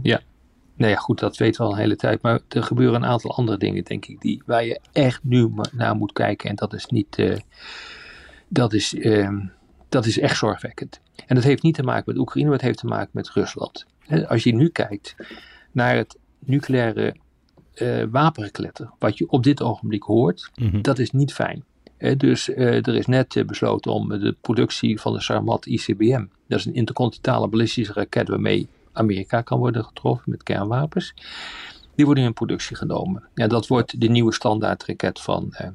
Nou 0.76 0.92
ja, 0.92 0.98
goed, 0.98 1.20
dat 1.20 1.38
weten 1.38 1.62
we 1.62 1.68
al 1.68 1.74
een 1.74 1.80
hele 1.80 1.96
tijd. 1.96 2.22
Maar 2.22 2.40
er 2.50 2.64
gebeuren 2.64 2.96
een 2.96 3.06
aantal 3.10 3.36
andere 3.36 3.58
dingen, 3.58 3.84
denk 3.84 4.06
ik, 4.06 4.22
die, 4.22 4.44
waar 4.46 4.66
je 4.66 4.80
echt 4.92 5.20
nu 5.24 5.54
naar 5.72 5.96
moet 5.96 6.12
kijken. 6.14 6.50
En 6.50 6.56
dat 6.56 6.74
is 6.74 6.86
niet. 6.86 7.16
eh, 7.18 7.38
dat, 8.48 8.74
is, 8.74 8.94
ehm, 8.96 9.40
dat 9.90 10.06
is 10.06 10.20
echt 10.20 10.38
zorgwekkend. 10.38 11.00
En 11.28 11.36
dat 11.36 11.44
heeft 11.44 11.64
niet 11.64 11.76
te 11.76 11.84
maken 11.84 12.04
met 12.06 12.18
Oekraïne, 12.18 12.46
maar 12.50 12.58
het 12.58 12.66
heeft 12.68 12.78
te 12.80 12.86
maken 12.88 13.10
met 13.14 13.30
Rusland. 13.30 13.86
Hè, 14.00 14.28
Als 14.28 14.44
je 14.44 14.56
nu 14.56 14.70
kijkt 14.70 15.16
naar 15.72 15.96
het 15.96 16.18
nucleaire 16.40 17.16
eh 17.74 18.04
wapengekletter, 18.12 18.90
wat 19.00 19.18
je 19.18 19.30
op 19.30 19.44
dit 19.44 19.62
ogenblik 19.62 20.04
hoort, 20.04 20.52
Mhm. 20.56 20.82
dat 20.82 21.00
is 21.00 21.12
niet 21.12 21.34
fijn. 21.34 21.64
Dus 22.18 22.50
eh, 22.50 22.88
er 22.88 22.96
is 22.96 23.06
net 23.06 23.36
eh, 23.36 23.46
besloten 23.46 23.92
om 23.92 24.10
de 24.10 24.36
productie 24.42 25.00
van 25.00 25.14
de 25.14 25.22
Sarmat 25.22 25.66
ICBM, 25.66 26.26
dat 26.48 26.60
is 26.60 26.66
een 26.66 26.74
intercontinentale 26.74 27.48
ballistische 27.48 27.94
raket 27.94 28.28
waarmee 28.28 28.68
Amerika 28.92 29.42
kan 29.42 29.60
worden 29.60 29.84
getroffen 29.84 30.32
met 30.32 30.44
kernwapens, 30.44 31.14
die 31.96 32.06
worden 32.06 32.24
in 32.24 32.34
productie 32.34 32.76
genomen. 32.76 33.24
Ja, 33.34 33.48
dat 33.48 33.68
wordt 33.68 34.02
de 34.02 34.08
nieuwe 34.08 34.34
standaardraket 34.34 35.22
van, 35.22 35.54
eh, 35.54 35.68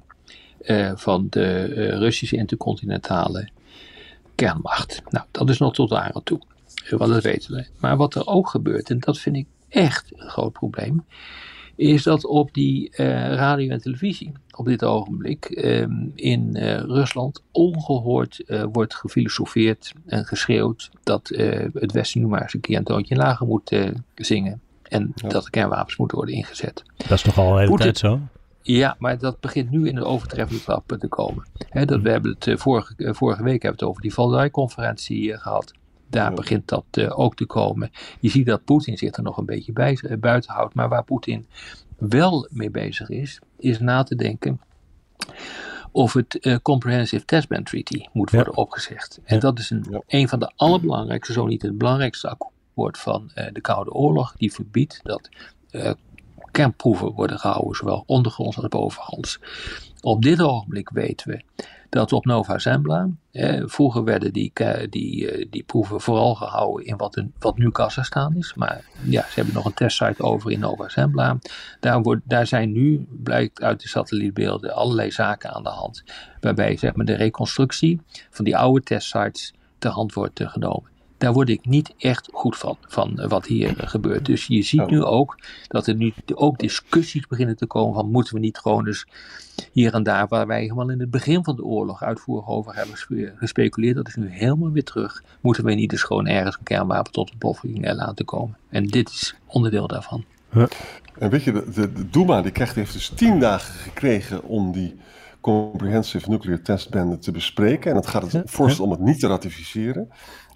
eh, 0.58 0.92
van 0.96 1.26
de 1.30 1.44
eh, 1.44 1.98
Russische 1.98 2.36
intercontinentale 2.36 3.48
kernmacht. 4.34 5.02
Nou, 5.08 5.26
dat 5.30 5.48
is 5.48 5.58
nog 5.58 5.74
tot 5.74 5.90
daar 5.90 6.12
aan 6.12 6.22
toe, 6.22 6.40
eh, 6.84 6.98
want 6.98 7.12
dat 7.12 7.22
weten 7.22 7.54
we. 7.54 7.66
Maar 7.78 7.96
wat 7.96 8.14
er 8.14 8.26
ook 8.26 8.48
gebeurt, 8.48 8.90
en 8.90 8.98
dat 8.98 9.18
vind 9.18 9.36
ik 9.36 9.46
echt 9.68 10.12
een 10.16 10.28
groot 10.28 10.52
probleem, 10.52 11.04
is 11.78 12.02
dat 12.02 12.24
op 12.24 12.54
die 12.54 12.90
eh, 12.90 13.06
radio 13.34 13.70
en 13.70 13.80
televisie 13.82 14.32
op 14.56 14.66
dit 14.66 14.84
ogenblik 14.84 15.44
ehm, 15.44 15.92
in 16.14 16.54
eh, 16.56 16.78
Rusland 16.78 17.42
ongehoord 17.52 18.44
eh, 18.46 18.64
wordt 18.72 18.94
gefilosofeerd 18.94 19.92
en 20.06 20.24
geschreeuwd 20.24 20.90
dat 21.02 21.28
het 21.72 21.92
Westen 21.92 22.20
nu 22.20 22.26
maar 22.26 22.42
eens 22.42 22.54
een 22.54 22.60
keer 22.60 22.76
een 22.76 22.84
toontje 22.84 23.16
lager 23.16 23.46
moet 23.46 23.76
zingen. 24.14 24.60
En 24.82 25.12
Ja. 25.14 25.28
dat 25.28 25.44
de 25.44 25.50
kernwapens 25.50 25.96
moeten 25.96 26.16
worden 26.16 26.34
ingezet. 26.34 26.82
Dat 26.96 27.10
is 27.10 27.24
nogal 27.24 27.50
een 27.50 27.56
hele 27.56 27.68
Poetin- 27.68 27.84
tijd 27.86 27.98
zo. 27.98 28.20
Ja, 28.62 28.96
maar 28.98 29.18
dat 29.18 29.40
begint 29.40 29.70
nu 29.70 29.88
in 29.88 29.94
de 29.94 30.04
overtreffende 30.04 30.62
trap 30.62 30.96
te 30.98 31.08
komen. 31.08 31.46
Dat, 31.84 32.00
we 32.00 32.10
hebben 32.10 32.36
het 32.38 32.60
vorige, 32.60 32.94
vorige 33.14 33.42
week 33.42 33.62
hebben 33.62 33.80
we 33.80 33.84
het 33.84 33.88
over 33.90 34.02
die 34.02 34.14
Valdai-conferentie 34.14 35.32
eh, 35.32 35.38
gehad. 35.40 35.72
Daar 36.10 36.34
begint 36.34 36.68
dat 36.68 36.84
eh, 36.90 37.18
ook 37.18 37.34
te 37.36 37.46
komen. 37.46 37.90
Je 38.20 38.28
ziet 38.28 38.46
dat 38.46 38.64
Poetin 38.64 38.98
zich 38.98 39.16
er 39.16 39.22
nog 39.22 39.36
een 39.36 39.44
beetje 39.46 39.72
bij, 39.72 39.98
eh, 40.02 40.16
buiten 40.18 40.52
houdt. 40.52 40.74
Maar 40.74 40.88
waar 40.88 41.04
Poetin 41.04 41.46
wel 41.98 42.48
mee 42.50 42.70
bezig 42.70 43.08
is, 43.08 43.40
is 43.58 43.78
na 43.78 44.02
te 44.02 44.14
denken 44.14 44.60
of 45.92 46.12
het 46.12 46.38
eh, 46.38 46.56
Comprehensive 46.62 47.24
Testban 47.24 47.62
Treaty 47.62 48.04
moet 48.12 48.30
Ja. 48.30 48.36
worden 48.36 48.56
opgezegd. 48.56 49.20
En 49.24 49.34
Ja. 49.34 49.40
dat 49.40 49.58
is 49.58 49.70
een, 49.70 49.84
Ja. 49.90 50.00
een 50.06 50.28
van 50.28 50.38
de 50.38 50.52
allerbelangrijkste, 50.56 51.32
zo 51.32 51.46
niet 51.46 51.62
het 51.62 51.78
belangrijkste 51.78 52.28
akkoord 52.28 52.98
van 52.98 53.30
de 53.52 53.60
Koude 53.60 53.92
Oorlog. 53.92 54.34
Die 54.36 54.52
verbiedt 54.52 55.00
dat 55.02 55.28
kernproeven 56.50 57.12
worden 57.12 57.38
gehouden, 57.38 57.76
zowel 57.76 58.02
ondergronds 58.06 58.56
als 58.56 58.68
bovengronds. 58.68 59.40
Op 60.00 60.22
dit 60.22 60.40
ogenblik 60.42 60.88
weten 60.90 61.30
we 61.30 61.40
dat 61.88 62.12
op 62.12 62.24
Nova 62.24 62.58
Zembla, 62.58 63.08
eh, 63.30 63.62
vroeger 63.64 64.04
werden 64.04 64.32
die, 64.32 64.52
die, 64.90 65.30
eh, 65.30 65.46
die 65.50 65.62
proeven 65.62 66.00
vooral 66.00 66.34
gehouden 66.34 66.86
in 66.86 66.96
wat, 66.96 67.16
een, 67.16 67.32
wat 67.38 67.58
nu 67.58 67.70
Kazachstan 67.70 68.36
is. 68.36 68.54
Maar 68.54 68.84
ja, 69.02 69.22
ze 69.22 69.34
hebben 69.34 69.54
nog 69.54 69.64
een 69.64 69.74
testsite 69.74 70.22
over 70.22 70.50
in 70.50 70.60
Nova 70.60 70.88
Zembla. 70.88 71.38
Daar, 71.80 72.02
wordt, 72.02 72.22
daar 72.24 72.46
zijn 72.46 72.72
nu, 72.72 73.06
blijkt 73.10 73.62
uit 73.62 73.80
de 73.80 73.88
satellietbeelden, 73.88 74.74
allerlei 74.74 75.10
zaken 75.10 75.50
aan 75.50 75.62
de 75.62 75.68
hand. 75.68 76.04
Waarbij 76.40 76.76
zeg 76.76 76.94
maar, 76.94 77.06
de 77.06 77.16
reconstructie 77.16 78.00
van 78.30 78.44
die 78.44 78.56
oude 78.56 78.82
testsites 78.82 79.54
ter 79.78 79.90
hand 79.90 80.12
wordt 80.12 80.40
eh, 80.40 80.48
genomen. 80.48 80.90
Daar 81.18 81.32
word 81.32 81.48
ik 81.48 81.66
niet 81.66 81.94
echt 81.98 82.28
goed 82.32 82.56
van, 82.56 82.76
van 82.88 83.18
eh, 83.18 83.28
wat 83.28 83.46
hier 83.46 83.78
eh, 83.80 83.88
gebeurt. 83.88 84.26
Dus 84.26 84.46
je 84.46 84.62
ziet 84.62 84.80
Oh. 84.80 84.88
nu 84.88 85.02
ook 85.02 85.38
dat 85.68 85.86
er 85.86 85.94
nu 85.94 86.12
ook 86.34 86.58
discussies 86.58 87.26
beginnen 87.26 87.56
te 87.56 87.66
komen 87.66 87.94
van 87.94 88.10
moeten 88.10 88.34
we 88.34 88.40
niet 88.40 88.58
gewoon 88.58 88.84
dus 88.84 89.06
hier 89.72 89.94
en 89.94 90.02
daar 90.02 90.28
waar 90.28 90.46
wij 90.46 90.60
helemaal 90.60 90.90
in 90.90 91.00
het 91.00 91.10
begin 91.10 91.44
van 91.44 91.56
de 91.56 91.64
oorlog 91.64 92.02
uitvoerig 92.02 92.48
over 92.48 92.74
hebben 92.74 92.94
gespe- 92.94 93.32
gespeculeerd, 93.36 93.96
dat 93.96 94.08
is 94.08 94.14
nu 94.16 94.28
helemaal 94.30 94.70
weer 94.70 94.84
terug. 94.84 95.22
Moeten 95.40 95.64
we 95.64 95.74
niet 95.74 95.90
dus 95.90 96.02
gewoon 96.02 96.26
ergens 96.26 96.56
een 96.56 96.62
kernwapen 96.64 97.12
tot 97.12 97.30
ontploffing 97.30 97.84
eh, 97.84 97.94
laten 97.94 98.24
komen? 98.24 98.56
En 98.68 98.86
dit 98.86 99.08
is 99.08 99.34
onderdeel 99.46 99.86
daarvan. 99.86 100.24
En 101.18 101.30
weet 101.30 101.42
je, 101.42 101.52
de, 101.52 101.70
de, 101.74 101.92
de 101.92 102.10
Duma 102.10 102.42
die 102.42 102.52
krijgt, 102.52 102.74
heeft 102.74 102.92
dus 102.92 103.08
tien 103.14 103.38
dagen 103.40 103.74
gekregen 103.74 104.42
om 104.44 104.72
die 104.72 104.96
Comprehensive 105.40 106.30
Nuclear 106.30 106.62
Test 106.62 106.90
Ban 106.90 107.18
te 107.18 107.30
bespreken. 107.30 107.90
En 107.90 107.96
het 107.96 108.06
gaat 108.06 108.32
het 108.32 108.50
voorstel 108.50 108.84
om 108.84 108.90
het 108.90 109.00
niet 109.00 109.20
te 109.20 109.26
ratificeren. 109.26 110.08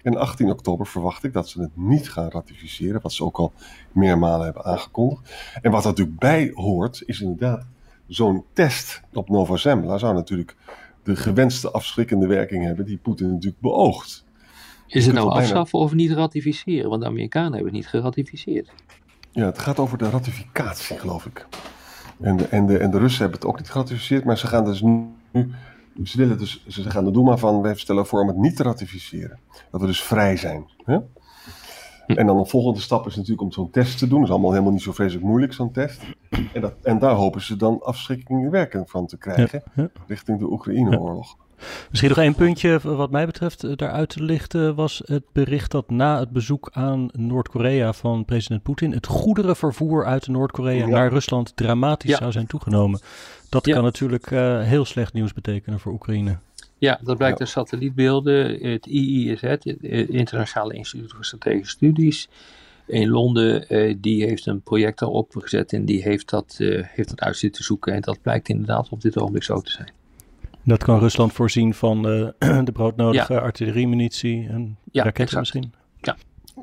En 0.03 0.17
18 0.17 0.49
oktober 0.49 0.87
verwacht 0.87 1.23
ik 1.23 1.33
dat 1.33 1.49
ze 1.49 1.61
het 1.61 1.71
niet 1.73 2.09
gaan 2.09 2.29
ratificeren, 2.29 3.01
wat 3.01 3.13
ze 3.13 3.23
ook 3.23 3.37
al 3.37 3.53
meermalen 3.91 4.45
hebben 4.45 4.63
aangekondigd. 4.65 5.33
En 5.61 5.71
wat 5.71 5.83
er 5.83 5.89
natuurlijk 5.89 6.19
bij 6.19 6.51
hoort, 6.53 7.03
is 7.05 7.21
inderdaad 7.21 7.65
zo'n 8.07 8.43
test 8.53 9.01
op 9.13 9.29
Nova 9.29 9.55
Zembla 9.57 9.97
zou 9.97 10.13
natuurlijk 10.13 10.55
de 11.03 11.15
gewenste 11.15 11.71
afschrikkende 11.71 12.27
werking 12.27 12.65
hebben 12.65 12.85
die 12.85 12.97
Poetin 12.97 13.29
natuurlijk 13.29 13.61
beoogt. 13.61 14.25
Is 14.87 15.05
het 15.05 15.15
nou 15.15 15.27
bijna- 15.27 15.41
afschaffen 15.41 15.79
of 15.79 15.93
niet 15.93 16.11
ratificeren? 16.11 16.89
Want 16.89 17.01
de 17.01 17.07
Amerikanen 17.07 17.53
hebben 17.53 17.65
het 17.65 17.75
niet 17.75 17.87
geratificeerd. 17.87 18.71
Ja, 19.31 19.45
het 19.45 19.59
gaat 19.59 19.79
over 19.79 19.97
de 19.97 20.09
ratificatie, 20.09 20.99
geloof 20.99 21.25
ik. 21.25 21.47
En 22.21 22.37
de, 22.37 22.47
en 22.47 22.65
de, 22.65 22.77
en 22.77 22.91
de 22.91 22.97
Russen 22.97 23.21
hebben 23.21 23.39
het 23.39 23.49
ook 23.49 23.57
niet 23.57 23.69
geratificeerd, 23.69 24.23
maar 24.23 24.37
ze 24.37 24.47
gaan 24.47 24.65
dus 24.65 24.81
nu. 24.81 25.51
Ze, 26.03 26.17
willen 26.17 26.37
dus, 26.37 26.65
ze 26.67 26.89
gaan 26.89 27.05
de 27.05 27.11
Duma 27.11 27.37
van, 27.37 27.61
wij 27.61 27.75
stellen 27.75 28.05
voor 28.05 28.21
om 28.21 28.27
het 28.27 28.37
niet 28.37 28.55
te 28.55 28.63
ratificeren. 28.63 29.39
Dat 29.71 29.81
we 29.81 29.87
dus 29.87 30.03
vrij 30.03 30.37
zijn. 30.37 30.65
Hè? 30.85 30.99
En 32.07 32.25
dan 32.25 32.37
de 32.37 32.45
volgende 32.45 32.79
stap 32.79 33.07
is 33.07 33.15
natuurlijk 33.15 33.41
om 33.41 33.51
zo'n 33.51 33.69
test 33.69 33.97
te 33.97 34.07
doen. 34.07 34.17
Dat 34.17 34.27
is 34.27 34.33
allemaal 34.33 34.51
helemaal 34.51 34.71
niet 34.71 34.81
zo 34.81 34.91
vreselijk 34.91 35.25
moeilijk, 35.25 35.53
zo'n 35.53 35.71
test. 35.71 36.01
En, 36.53 36.61
dat, 36.61 36.73
en 36.81 36.99
daar 36.99 37.15
hopen 37.15 37.41
ze 37.41 37.55
dan 37.55 37.81
afschrikkende 37.81 38.49
werking 38.49 38.89
van 38.89 39.05
te 39.05 39.17
krijgen. 39.17 39.63
Ja, 39.75 39.83
ja. 39.83 39.89
Richting 40.07 40.39
de 40.39 40.51
Oekraïne-oorlog. 40.51 41.35
Misschien 41.89 42.09
nog 42.09 42.19
één 42.19 42.35
puntje 42.35 42.79
wat 42.83 43.11
mij 43.11 43.25
betreft 43.25 43.63
eh, 43.63 43.71
daaruit 43.75 44.09
te 44.09 44.23
lichten 44.23 44.75
was 44.75 45.01
het 45.05 45.23
bericht 45.31 45.71
dat 45.71 45.89
na 45.89 46.19
het 46.19 46.29
bezoek 46.29 46.69
aan 46.73 47.09
Noord-Korea 47.11 47.93
van 47.93 48.25
president 48.25 48.63
Poetin 48.63 48.91
het 48.91 49.07
goederenvervoer 49.07 50.05
uit 50.05 50.27
Noord-Korea 50.27 50.77
Ja. 50.85 50.87
naar 50.87 51.09
Rusland 51.09 51.55
dramatisch 51.55 52.09
Ja. 52.11 52.17
zou 52.17 52.31
zijn 52.31 52.47
toegenomen. 52.47 52.99
Dat 53.49 53.65
Ja. 53.65 53.73
kan 53.73 53.83
natuurlijk 53.83 54.31
eh, 54.31 54.61
heel 54.61 54.85
slecht 54.85 55.13
nieuws 55.13 55.33
betekenen 55.33 55.79
voor 55.79 55.91
Oekraïne. 55.93 56.37
Ja, 56.77 56.99
dat 57.03 57.17
blijkt 57.17 57.37
Ja. 57.37 57.43
uit 57.43 57.53
satellietbeelden. 57.53 58.57
Het 58.71 58.85
IISZ, 58.85 59.41
het 59.41 59.65
Internationale 60.09 60.73
Instituut 60.73 61.11
voor 61.11 61.25
Strategische 61.25 61.69
Studies 61.75 62.29
in 62.87 63.09
Londen, 63.09 63.67
eh, 63.69 63.95
die 63.97 64.23
heeft 64.25 64.45
een 64.45 64.61
project 64.61 64.99
daarop 64.99 65.35
gezet 65.35 65.73
en 65.73 65.85
die 65.85 66.01
heeft 66.01 66.29
dat, 66.29 66.55
eh, 66.57 66.83
heeft 66.87 67.09
dat 67.09 67.19
uit 67.19 67.37
zitten 67.37 67.63
zoeken. 67.63 67.93
En 67.93 68.01
dat 68.01 68.21
blijkt 68.21 68.49
inderdaad 68.49 68.89
op 68.89 69.01
dit 69.01 69.17
ogenblik 69.17 69.43
zo 69.43 69.61
te 69.61 69.71
zijn. 69.71 69.91
Dat 70.63 70.83
kan 70.83 70.99
Rusland 70.99 71.33
voorzien 71.33 71.73
van 71.73 72.01
de 72.63 72.71
broodnodige 72.73 73.39
artilleriemunitie 73.41 74.47
en 74.49 74.77
Ja, 74.91 75.03
raketten 75.03 75.23
exact. 75.23 75.39
misschien. 75.39 75.73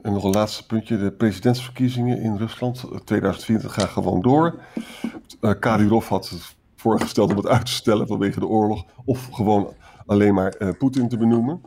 En 0.03 0.13
nog 0.13 0.25
een 0.25 0.31
laatste 0.31 0.67
puntje. 0.67 0.99
De 0.99 1.13
presidentsverkiezingen 1.13 2.21
in 2.21 2.37
Rusland 2.37 2.85
eh, 2.93 2.99
2020 2.99 3.75
gaan 3.75 3.89
gewoon 3.89 4.21
door. 4.23 4.61
Eh 5.41 5.51
Kadyrov 5.61 6.09
had 6.09 6.29
het 6.29 6.57
voorgesteld 6.77 7.31
om 7.31 7.37
het 7.37 7.47
uit 7.47 7.67
te 7.67 7.73
stellen 7.73 8.07
vanwege 8.07 8.41
de 8.41 8.47
oorlog. 8.47 8.85
Of 9.05 9.29
gewoon 9.33 9.75
alleen 10.07 10.35
maar 10.35 10.53
eh, 10.53 10.69
Poetin 10.79 11.09
te 11.09 11.17
benoemen. 11.17 11.61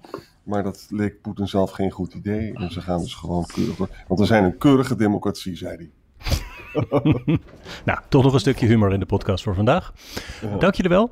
Maar 0.43 0.63
dat 0.63 0.87
leek 0.89 1.21
Poetin 1.21 1.47
zelf 1.47 1.71
geen 1.71 1.91
goed 1.91 2.13
idee. 2.13 2.53
En 2.53 2.71
ze 2.71 2.81
gaan 2.81 2.99
dus 2.99 3.13
gewoon 3.13 3.45
keurig 3.45 3.75
door. 3.75 3.89
Want 4.07 4.19
we 4.19 4.25
zijn 4.25 4.43
een 4.43 4.57
keurige 4.57 4.95
democratie, 4.95 5.55
zei 5.57 5.75
hij. 5.75 5.89
Nou, 7.85 7.99
toch 8.09 8.23
nog 8.23 8.33
een 8.33 8.39
stukje 8.39 8.65
humor 8.65 8.93
in 8.93 8.99
de 8.99 9.05
podcast 9.05 9.43
voor 9.43 9.55
vandaag. 9.55 9.93
Dank 10.59 10.75
jullie 10.75 10.91
wel 10.91 11.11